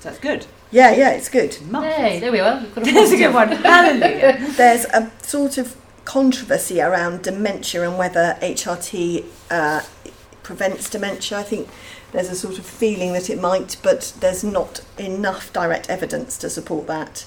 So 0.00 0.08
that's 0.08 0.20
good. 0.20 0.46
Yeah, 0.70 0.92
yeah, 0.92 1.10
it's 1.10 1.28
good. 1.28 1.54
Hey, 1.84 2.20
there 2.20 2.32
we 2.32 2.40
are. 2.40 2.58
We've 2.58 2.74
got 2.74 2.86
a 2.86 2.90
a 2.90 3.16
good 3.18 3.34
one. 3.34 3.48
Hallelujah. 3.48 4.38
There's 4.56 4.86
a 4.86 5.12
sort 5.22 5.58
of 5.58 5.76
controversy 6.06 6.80
around 6.80 7.22
dementia 7.22 7.86
and 7.86 7.98
whether 7.98 8.38
HRT 8.40 9.26
uh, 9.50 9.82
prevents 10.42 10.88
dementia. 10.88 11.38
I 11.38 11.42
think 11.42 11.68
there's 12.12 12.30
a 12.30 12.34
sort 12.34 12.58
of 12.58 12.64
feeling 12.64 13.12
that 13.12 13.28
it 13.28 13.38
might, 13.40 13.76
but 13.82 14.14
there's 14.20 14.42
not 14.42 14.80
enough 14.96 15.52
direct 15.52 15.90
evidence 15.90 16.38
to 16.38 16.48
support 16.48 16.86
that. 16.86 17.26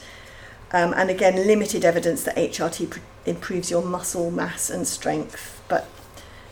Um, 0.72 0.94
and 0.98 1.12
again, 1.12 1.36
limited 1.36 1.86
evidence 1.86 2.24
that 2.24 2.36
HRT 2.36 2.90
pr- 2.90 3.00
improves 3.28 3.70
your 3.70 3.84
muscle 3.84 4.32
mass 4.32 4.72
and 4.72 4.88
strength. 4.88 5.62
But 5.68 5.88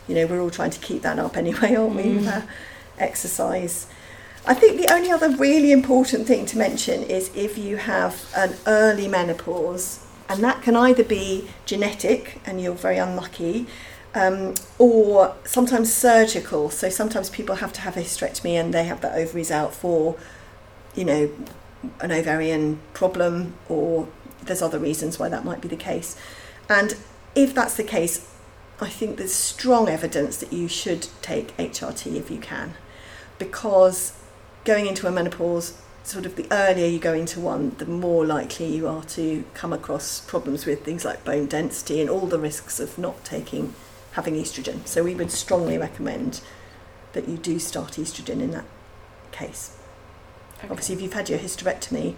you 0.08 0.14
know, 0.14 0.28
we're 0.28 0.40
all 0.42 0.52
trying 0.52 0.70
to 0.70 0.80
keep 0.80 1.02
that 1.02 1.18
up 1.18 1.36
anyway, 1.36 1.74
aren't 1.76 1.96
we? 1.96 2.16
With 2.18 2.28
our 2.28 2.44
exercise. 3.00 3.88
I 4.46 4.56
think 4.56 4.78
the 4.78 4.92
only 4.92 5.12
other 5.12 5.30
really 5.36 5.72
important 5.72 6.26
thing 6.26 6.48
to 6.48 6.58
mention 6.58 7.04
is 7.04 7.30
if 7.36 7.58
you 7.58 7.78
have 7.78 8.26
an 8.36 8.56
early 8.66 9.08
menopause, 9.08 10.06
and 10.28 10.44
that 10.44 10.64
can 10.64 10.76
either 10.76 11.04
be 11.04 11.48
genetic 11.66 12.42
and 12.46 12.60
you're 12.60 12.74
very 12.74 12.98
unlucky, 12.98 13.68
um, 14.16 14.56
or 14.80 15.36
sometimes 15.46 15.94
surgical. 15.94 16.70
So 16.70 16.90
sometimes 16.90 17.30
people 17.30 17.56
have 17.56 17.72
to 17.74 17.82
have 17.82 17.98
a 17.98 18.02
hysterectomy 18.02 18.54
and 18.54 18.74
they 18.74 18.86
have 18.86 19.02
the 19.02 19.14
ovaries 19.14 19.52
out 19.52 19.76
for, 19.76 20.18
you 20.96 21.06
know, 21.06 21.32
an 22.00 22.12
ovarian 22.12 22.80
problem, 22.94 23.54
or 23.70 24.08
there's 24.44 24.62
other 24.62 24.80
reasons 24.80 25.20
why 25.20 25.30
that 25.30 25.46
might 25.46 25.62
be 25.62 25.68
the 25.68 25.76
case. 25.76 26.16
And 26.68 26.96
if 27.36 27.54
that's 27.54 27.76
the 27.76 27.84
case, 27.84 28.28
I 28.80 28.90
think 28.90 29.18
there's 29.18 29.34
strong 29.34 29.88
evidence 29.88 30.38
that 30.38 30.52
you 30.52 30.68
should 30.68 31.08
take 31.22 31.56
HRT 31.58 32.16
if 32.16 32.32
you 32.32 32.40
can, 32.40 32.74
because 33.38 34.14
going 34.66 34.86
into 34.88 35.08
a 35.08 35.12
menopause, 35.12 35.82
sort 36.04 36.26
of 36.26 36.36
the 36.36 36.48
earlier 36.52 36.88
you 36.88 37.00
go 37.00 37.14
into 37.14 37.40
one, 37.40 37.76
the 37.78 37.86
more 37.86 38.26
likely 38.26 38.66
you 38.66 38.88
are 38.88 39.04
to 39.04 39.44
come 39.54 39.74
across 39.74 40.22
problems 40.22 40.66
with 40.66 40.84
things 40.84 41.06
like 41.06 41.24
bone 41.24 41.48
density 41.48 42.02
and 42.02 42.10
all 42.10 42.28
the 42.28 42.40
risks 42.40 42.80
of 42.80 42.98
not 42.98 43.24
taking 43.24 43.74
having 44.14 44.36
estrogen. 44.36 44.86
So 44.86 45.04
we 45.04 45.16
would 45.16 45.32
strongly 45.32 45.78
recommend 45.78 46.42
that 47.14 47.28
you 47.28 47.38
do 47.38 47.60
start 47.60 47.94
estrogen 47.94 48.42
in 48.42 48.52
that 48.52 48.66
case. 49.32 49.78
Obviously, 50.64 50.96
if 50.96 51.02
you've 51.02 51.14
had 51.14 51.30
your 51.30 51.40
hysterectomy, 51.40 52.16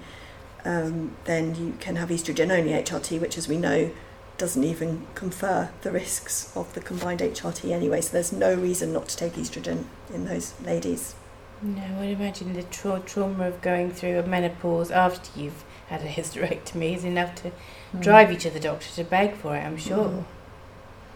um, 0.66 1.16
then 1.26 1.56
you 1.56 1.76
can 1.80 1.96
have 1.98 2.10
estrogen 2.10 2.52
only 2.52 2.72
HRT, 2.72 3.20
which, 3.20 3.38
as 3.38 3.48
we 3.48 3.58
know, 3.58 3.92
doesn't 4.38 4.64
even 4.64 5.06
confer 5.16 5.70
the 5.82 5.92
risks 5.92 6.52
of 6.56 6.74
the 6.74 6.82
combined 6.82 7.20
HRT 7.20 7.72
anyway. 7.72 8.02
So 8.02 8.14
there's 8.14 8.34
no 8.34 8.54
reason 8.54 8.92
not 8.92 9.08
to 9.10 9.18
take 9.18 9.34
estrogen 9.34 9.86
in 10.14 10.26
those 10.26 10.60
ladies. 10.62 11.16
No, 11.62 11.82
I 11.82 12.00
would 12.00 12.10
imagine 12.10 12.54
the 12.54 12.64
tra- 12.64 13.02
trauma 13.06 13.48
of 13.48 13.62
going 13.62 13.92
through 13.92 14.20
a 14.20 14.24
menopause 14.24 14.92
after 14.92 15.40
you've 15.40 15.64
had 15.88 16.02
a 16.02 16.08
hysterectomy 16.08 16.96
is 16.96 17.04
enough 17.06 17.36
to 17.36 17.52
drive 18.00 18.32
you 18.32 18.38
to 18.40 18.50
the 18.50 18.60
doctor 18.60 18.88
to 18.96 19.04
beg 19.04 19.36
for 19.36 19.56
it. 19.56 19.60
I'm 19.62 19.78
sure. 19.78 20.08
Mm. 20.10 20.24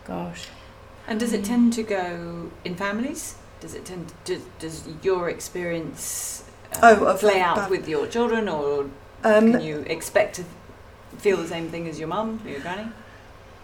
Gosh. 0.06 0.48
And 1.08 1.20
does 1.20 1.34
it 1.34 1.44
tend 1.44 1.74
to 1.74 1.84
go 1.84 2.52
in 2.64 2.76
families? 2.76 3.36
Does 3.60 3.74
it 3.74 3.86
tend? 3.86 4.14
Does, 4.26 4.42
does 4.60 4.88
your 5.02 5.30
experience 5.30 6.44
uh, 6.76 6.80
Oh, 7.00 7.06
of 7.08 7.20
play 7.20 7.34
like 7.36 7.42
out 7.42 7.56
bad- 7.56 7.70
with 7.72 7.88
your 7.90 8.08
children, 8.08 8.48
or 8.48 8.90
Um, 9.24 9.52
can 9.54 9.62
you 9.62 9.80
expect 9.88 10.36
to 10.36 10.44
feel 11.18 11.38
the 11.38 11.48
same 11.48 11.70
thing 11.70 11.88
as 11.88 11.98
your 12.00 12.08
mum, 12.08 12.40
or 12.46 12.52
your 12.52 12.60
granny? 12.60 12.90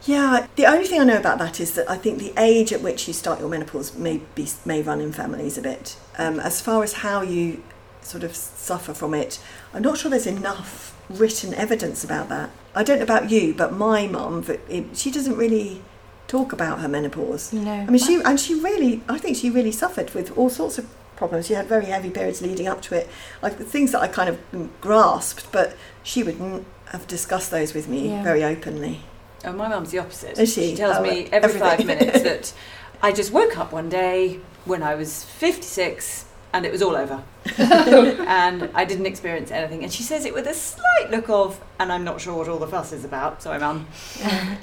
Yeah, 0.05 0.47
the 0.57 0.65
only 0.65 0.85
thing 0.85 0.99
I 0.99 1.05
know 1.05 1.17
about 1.17 1.37
that 1.39 1.59
is 1.59 1.73
that 1.75 1.89
I 1.89 1.97
think 1.97 2.19
the 2.19 2.33
age 2.37 2.73
at 2.73 2.81
which 2.81 3.07
you 3.07 3.13
start 3.13 3.39
your 3.39 3.47
menopause 3.49 3.95
may 3.95 4.17
be 4.35 4.47
may 4.65 4.81
run 4.81 4.99
in 4.99 5.13
families 5.13 5.57
a 5.57 5.61
bit. 5.61 5.95
Um, 6.17 6.39
as 6.39 6.59
far 6.61 6.83
as 6.83 6.93
how 6.93 7.21
you 7.21 7.63
sort 8.01 8.23
of 8.23 8.35
suffer 8.35 8.93
from 8.93 9.13
it, 9.13 9.39
I'm 9.73 9.81
not 9.81 9.97
sure 9.97 10.11
there's 10.11 10.27
enough 10.27 10.89
written 11.09 11.53
evidence 11.53 12.03
about 12.03 12.27
that. 12.29 12.49
I 12.75 12.83
don't 12.83 12.97
know 12.97 13.03
about 13.03 13.29
you, 13.31 13.53
but 13.53 13.71
my 13.73 14.07
mum, 14.07 14.45
she 14.93 15.09
doesn't 15.09 15.37
really 15.37 15.81
talk 16.27 16.51
about 16.51 16.79
her 16.81 16.87
menopause. 16.89 17.53
No. 17.53 17.71
I 17.71 17.85
mean, 17.85 17.99
she 17.99 18.15
and 18.21 18.37
she 18.39 18.55
really, 18.59 19.01
I 19.07 19.17
think 19.19 19.37
she 19.37 19.49
really 19.49 19.71
suffered 19.71 20.13
with 20.13 20.37
all 20.37 20.49
sorts 20.49 20.77
of 20.77 20.89
problems. 21.15 21.47
She 21.47 21.53
had 21.53 21.67
very 21.67 21.85
heavy 21.85 22.09
periods 22.09 22.41
leading 22.41 22.67
up 22.67 22.81
to 22.83 22.95
it, 22.95 23.09
like 23.41 23.57
the 23.57 23.63
things 23.63 23.93
that 23.93 24.01
I 24.01 24.07
kind 24.09 24.27
of 24.29 24.81
grasped, 24.81 25.49
but 25.53 25.77
she 26.03 26.23
wouldn't 26.23 26.65
have 26.87 27.07
discussed 27.07 27.51
those 27.51 27.73
with 27.73 27.87
me 27.87 28.09
Yeah. 28.09 28.23
very 28.23 28.43
openly. 28.43 29.01
Oh, 29.45 29.53
my 29.53 29.67
mum's 29.67 29.91
the 29.91 29.99
opposite. 29.99 30.39
Is 30.39 30.53
she? 30.53 30.75
tells 30.75 30.97
Oh, 30.97 31.03
me 31.03 31.27
every 31.31 31.59
five 31.59 31.85
minutes 31.85 32.21
that 32.23 32.53
I 33.01 33.11
just 33.11 33.31
woke 33.31 33.57
up 33.57 33.71
one 33.71 33.89
day 33.89 34.39
when 34.65 34.81
I 34.83 34.95
was 34.95 35.23
56 35.25 36.25
and 36.53 36.65
it 36.67 36.71
was 36.71 36.81
all 36.83 36.95
over. 36.95 37.23
and 37.57 38.69
I 38.75 38.85
didn't 38.85 39.07
experience 39.07 39.49
anything. 39.49 39.83
And 39.83 39.91
she 39.91 40.03
says 40.03 40.23
it 40.23 40.33
with 40.35 40.45
a 40.45 40.53
slight 40.53 41.09
look 41.09 41.27
of, 41.27 41.59
and 41.79 41.91
I'm 41.91 42.03
not 42.03 42.21
sure 42.21 42.35
what 42.37 42.47
all 42.47 42.59
the 42.59 42.67
fuss 42.67 42.93
is 42.93 43.03
about, 43.03 43.41
sorry, 43.41 43.59
mum. 43.59 43.87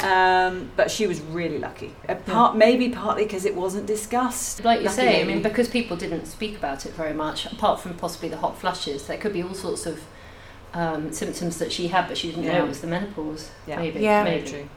Um, 0.02 0.70
but 0.76 0.90
she 0.90 1.06
was 1.06 1.20
really 1.20 1.58
lucky. 1.58 1.94
A 2.08 2.14
part, 2.14 2.56
Maybe 2.56 2.88
partly 2.88 3.24
because 3.24 3.44
it 3.44 3.54
wasn't 3.54 3.86
discussed. 3.86 4.64
Like 4.64 4.80
you 4.80 4.86
Lucky 4.86 4.96
say, 4.96 5.20
I 5.20 5.24
mean, 5.24 5.42
because 5.42 5.68
people 5.68 5.96
didn't 5.96 6.24
speak 6.26 6.56
about 6.56 6.86
it 6.86 6.94
very 6.94 7.12
much, 7.12 7.44
apart 7.44 7.80
from 7.80 7.94
possibly 7.94 8.28
the 8.30 8.38
hot 8.38 8.58
flushes, 8.58 9.06
there 9.06 9.18
could 9.18 9.32
be 9.34 9.42
all 9.42 9.52
sorts 9.54 9.84
of 9.84 10.00
um, 10.74 11.12
symptoms 11.12 11.58
that 11.58 11.72
she 11.72 11.88
had, 11.88 12.08
but 12.08 12.16
she 12.18 12.28
didn't 12.30 12.44
Yeah. 12.44 12.58
know 12.58 12.64
it 12.64 12.68
was 12.68 12.80
the 12.80 12.86
menopause. 12.86 13.50
Yeah. 13.66 13.76
Maybe. 13.76 14.00
Yeah. 14.00 14.24
Maybe. 14.24 14.48
true. 14.48 14.68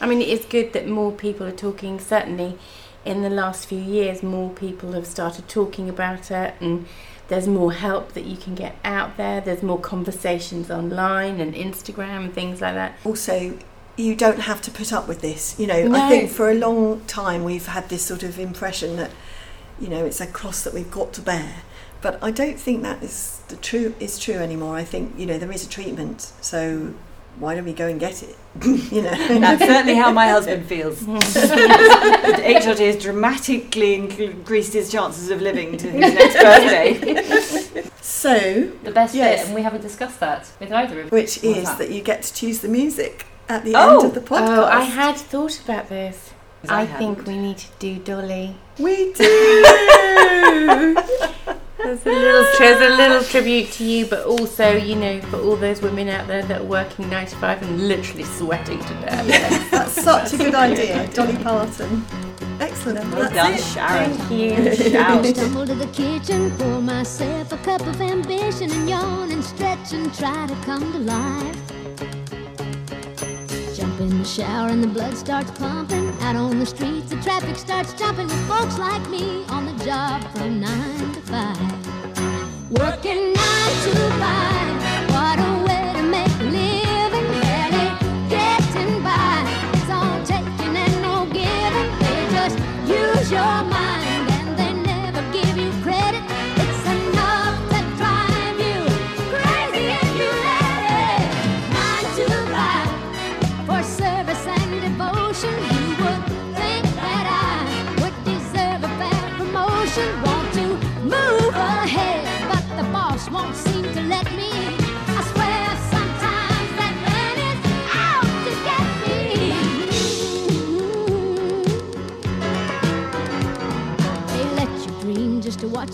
I 0.00 0.06
mean, 0.06 0.22
it's 0.22 0.44
good 0.44 0.72
that 0.74 0.86
more 0.88 1.12
people 1.12 1.46
are 1.46 1.52
talking. 1.52 1.98
Certainly, 2.00 2.58
in 3.04 3.22
the 3.22 3.30
last 3.30 3.66
few 3.66 3.78
years, 3.80 4.22
more 4.22 4.50
people 4.50 4.92
have 4.92 5.06
started 5.06 5.48
talking 5.48 5.88
about 5.88 6.30
it, 6.30 6.54
and 6.60 6.86
there's 7.28 7.46
more 7.46 7.72
help 7.72 8.12
that 8.12 8.24
you 8.24 8.36
can 8.36 8.54
get 8.54 8.76
out 8.84 9.16
there. 9.16 9.40
There's 9.40 9.62
more 9.62 9.78
conversations 9.80 10.70
online 10.70 11.40
and 11.40 11.54
Instagram 11.54 12.24
and 12.26 12.34
things 12.34 12.60
like 12.60 12.74
that. 12.74 12.94
also 13.04 13.58
you 13.96 14.14
don't 14.14 14.38
have 14.40 14.62
to 14.62 14.70
put 14.70 14.92
up 14.92 15.08
with 15.08 15.20
this 15.22 15.58
you 15.58 15.66
know 15.66 15.88
No. 15.88 15.98
i 16.00 16.08
think 16.08 16.30
for 16.30 16.48
a 16.48 16.54
long 16.54 17.00
time 17.08 17.42
we've 17.42 17.66
had 17.66 17.88
this 17.88 18.04
sort 18.04 18.22
of 18.22 18.38
impression 18.38 18.94
that 18.94 19.10
you 19.80 19.88
know 19.88 20.04
it's 20.04 20.20
a 20.20 20.26
cross 20.28 20.62
that 20.62 20.72
we've 20.72 20.88
got 20.88 21.12
to 21.14 21.20
bear 21.20 21.56
but 22.02 22.18
i 22.22 22.30
don't 22.30 22.58
think 22.58 22.82
that 22.82 23.02
is 23.02 23.40
the 23.48 23.56
true 23.56 23.94
is 24.00 24.18
true 24.18 24.34
anymore 24.34 24.76
i 24.76 24.84
think 24.84 25.12
you 25.18 25.26
know 25.26 25.38
there 25.38 25.50
is 25.52 25.64
a 25.66 25.68
treatment 25.68 26.32
so 26.40 26.92
why 27.38 27.54
don't 27.54 27.64
we 27.64 27.72
go 27.72 27.86
and 27.86 28.00
get 28.00 28.22
it 28.22 28.36
you 28.92 29.00
know 29.02 29.10
That's 29.38 29.62
certainly 29.64 29.94
how 29.94 30.10
my 30.10 30.26
husband 30.28 30.66
feels. 30.66 31.00
HRT 31.02 32.78
has 32.78 32.96
dramatically 33.00 33.94
increased 33.94 34.72
his 34.72 34.90
chances 34.90 35.30
of 35.30 35.40
living 35.40 35.76
to 35.76 35.88
his 35.88 36.14
next 36.14 36.34
birthday. 36.34 37.84
so 38.00 38.72
The 38.82 38.90
best 38.90 39.14
Yes. 39.14 39.38
bit, 39.40 39.46
and 39.46 39.54
we 39.54 39.62
haven't 39.62 39.82
discussed 39.82 40.18
that 40.18 40.50
with 40.58 40.72
either 40.72 40.98
of 41.00 41.04
you. 41.06 41.10
which 41.10 41.44
is 41.44 41.64
that? 41.66 41.78
that 41.78 41.90
you 41.92 42.00
get 42.02 42.22
to 42.24 42.34
choose 42.34 42.58
the 42.58 42.66
music 42.68 43.26
at 43.48 43.62
the 43.64 43.74
Oh! 43.76 43.98
end 44.00 44.06
of 44.08 44.14
the 44.14 44.20
podcast 44.28 44.48
Oh, 44.58 44.64
I 44.64 44.80
had 44.82 45.14
thought 45.16 45.60
about 45.64 45.88
this. 45.88 46.30
I, 46.68 46.80
I 46.82 46.86
think 46.86 47.24
we 47.24 47.36
need 47.38 47.58
to 47.58 47.68
do 47.78 47.98
Dolly. 48.00 48.56
we 48.80 49.12
do 49.22 50.96
There's 51.88 52.04
a 52.04 52.10
little, 52.10 52.46
there's 52.58 52.92
a 52.92 52.96
little 52.96 53.24
tribute 53.24 53.72
to 53.72 53.84
you, 53.84 54.04
but 54.04 54.26
also, 54.26 54.76
you 54.76 54.94
know, 54.94 55.22
for 55.22 55.40
all 55.40 55.56
those 55.56 55.80
women 55.80 56.08
out 56.10 56.26
there 56.26 56.42
that 56.42 56.60
are 56.60 56.64
working 56.64 57.08
nine 57.08 57.26
to 57.26 57.36
five 57.36 57.62
and 57.62 57.88
literally 57.88 58.24
sweating 58.24 58.78
to 58.78 58.94
death. 59.00 59.26
yes 59.26 59.70
that's 59.70 59.92
such 60.02 60.34
a 60.34 60.36
good 60.36 60.54
idea 60.54 61.06
dolly 61.14 61.36
parton 61.42 62.04
excellent 62.60 63.10
Well 63.14 63.30
that's 63.30 63.34
done, 63.34 63.54
it. 63.54 63.60
Sharon. 63.62 64.10
Thank 64.12 64.30
you. 64.30 64.90
Shout. 64.90 65.24
Stumble 65.26 65.66
to 65.66 65.74
the 65.74 65.86
kitchen, 65.86 66.50
pour 66.58 66.82
myself 66.82 67.52
a 67.52 67.58
cup 67.58 67.80
of 67.86 67.98
ambition 68.02 68.70
and 68.70 68.88
yawn 68.88 69.30
and 69.32 69.42
stretch 69.42 69.92
and 69.94 70.12
try 70.14 70.46
to 70.46 70.54
come 70.66 70.92
to 70.92 70.98
life. 70.98 71.56
Jump 73.74 74.00
in 74.00 74.18
the 74.18 74.24
shower 74.24 74.68
and 74.68 74.82
the 74.82 74.88
blood 74.88 75.16
starts 75.16 75.50
pumping. 75.52 76.08
Out 76.20 76.36
on 76.36 76.58
the 76.58 76.66
streets, 76.66 77.10
the 77.10 77.16
traffic 77.22 77.56
starts 77.56 77.94
jumping 77.94 78.26
with 78.26 78.48
folks 78.48 78.76
like 78.78 79.08
me 79.08 79.44
on 79.46 79.64
the 79.64 79.84
job 79.84 80.22
from 80.32 80.60
nine 80.60 81.12
to 81.14 81.20
five. 81.22 81.77
Working 82.70 83.32
nine 83.32 83.82
to 83.82 83.94
five, 84.20 84.57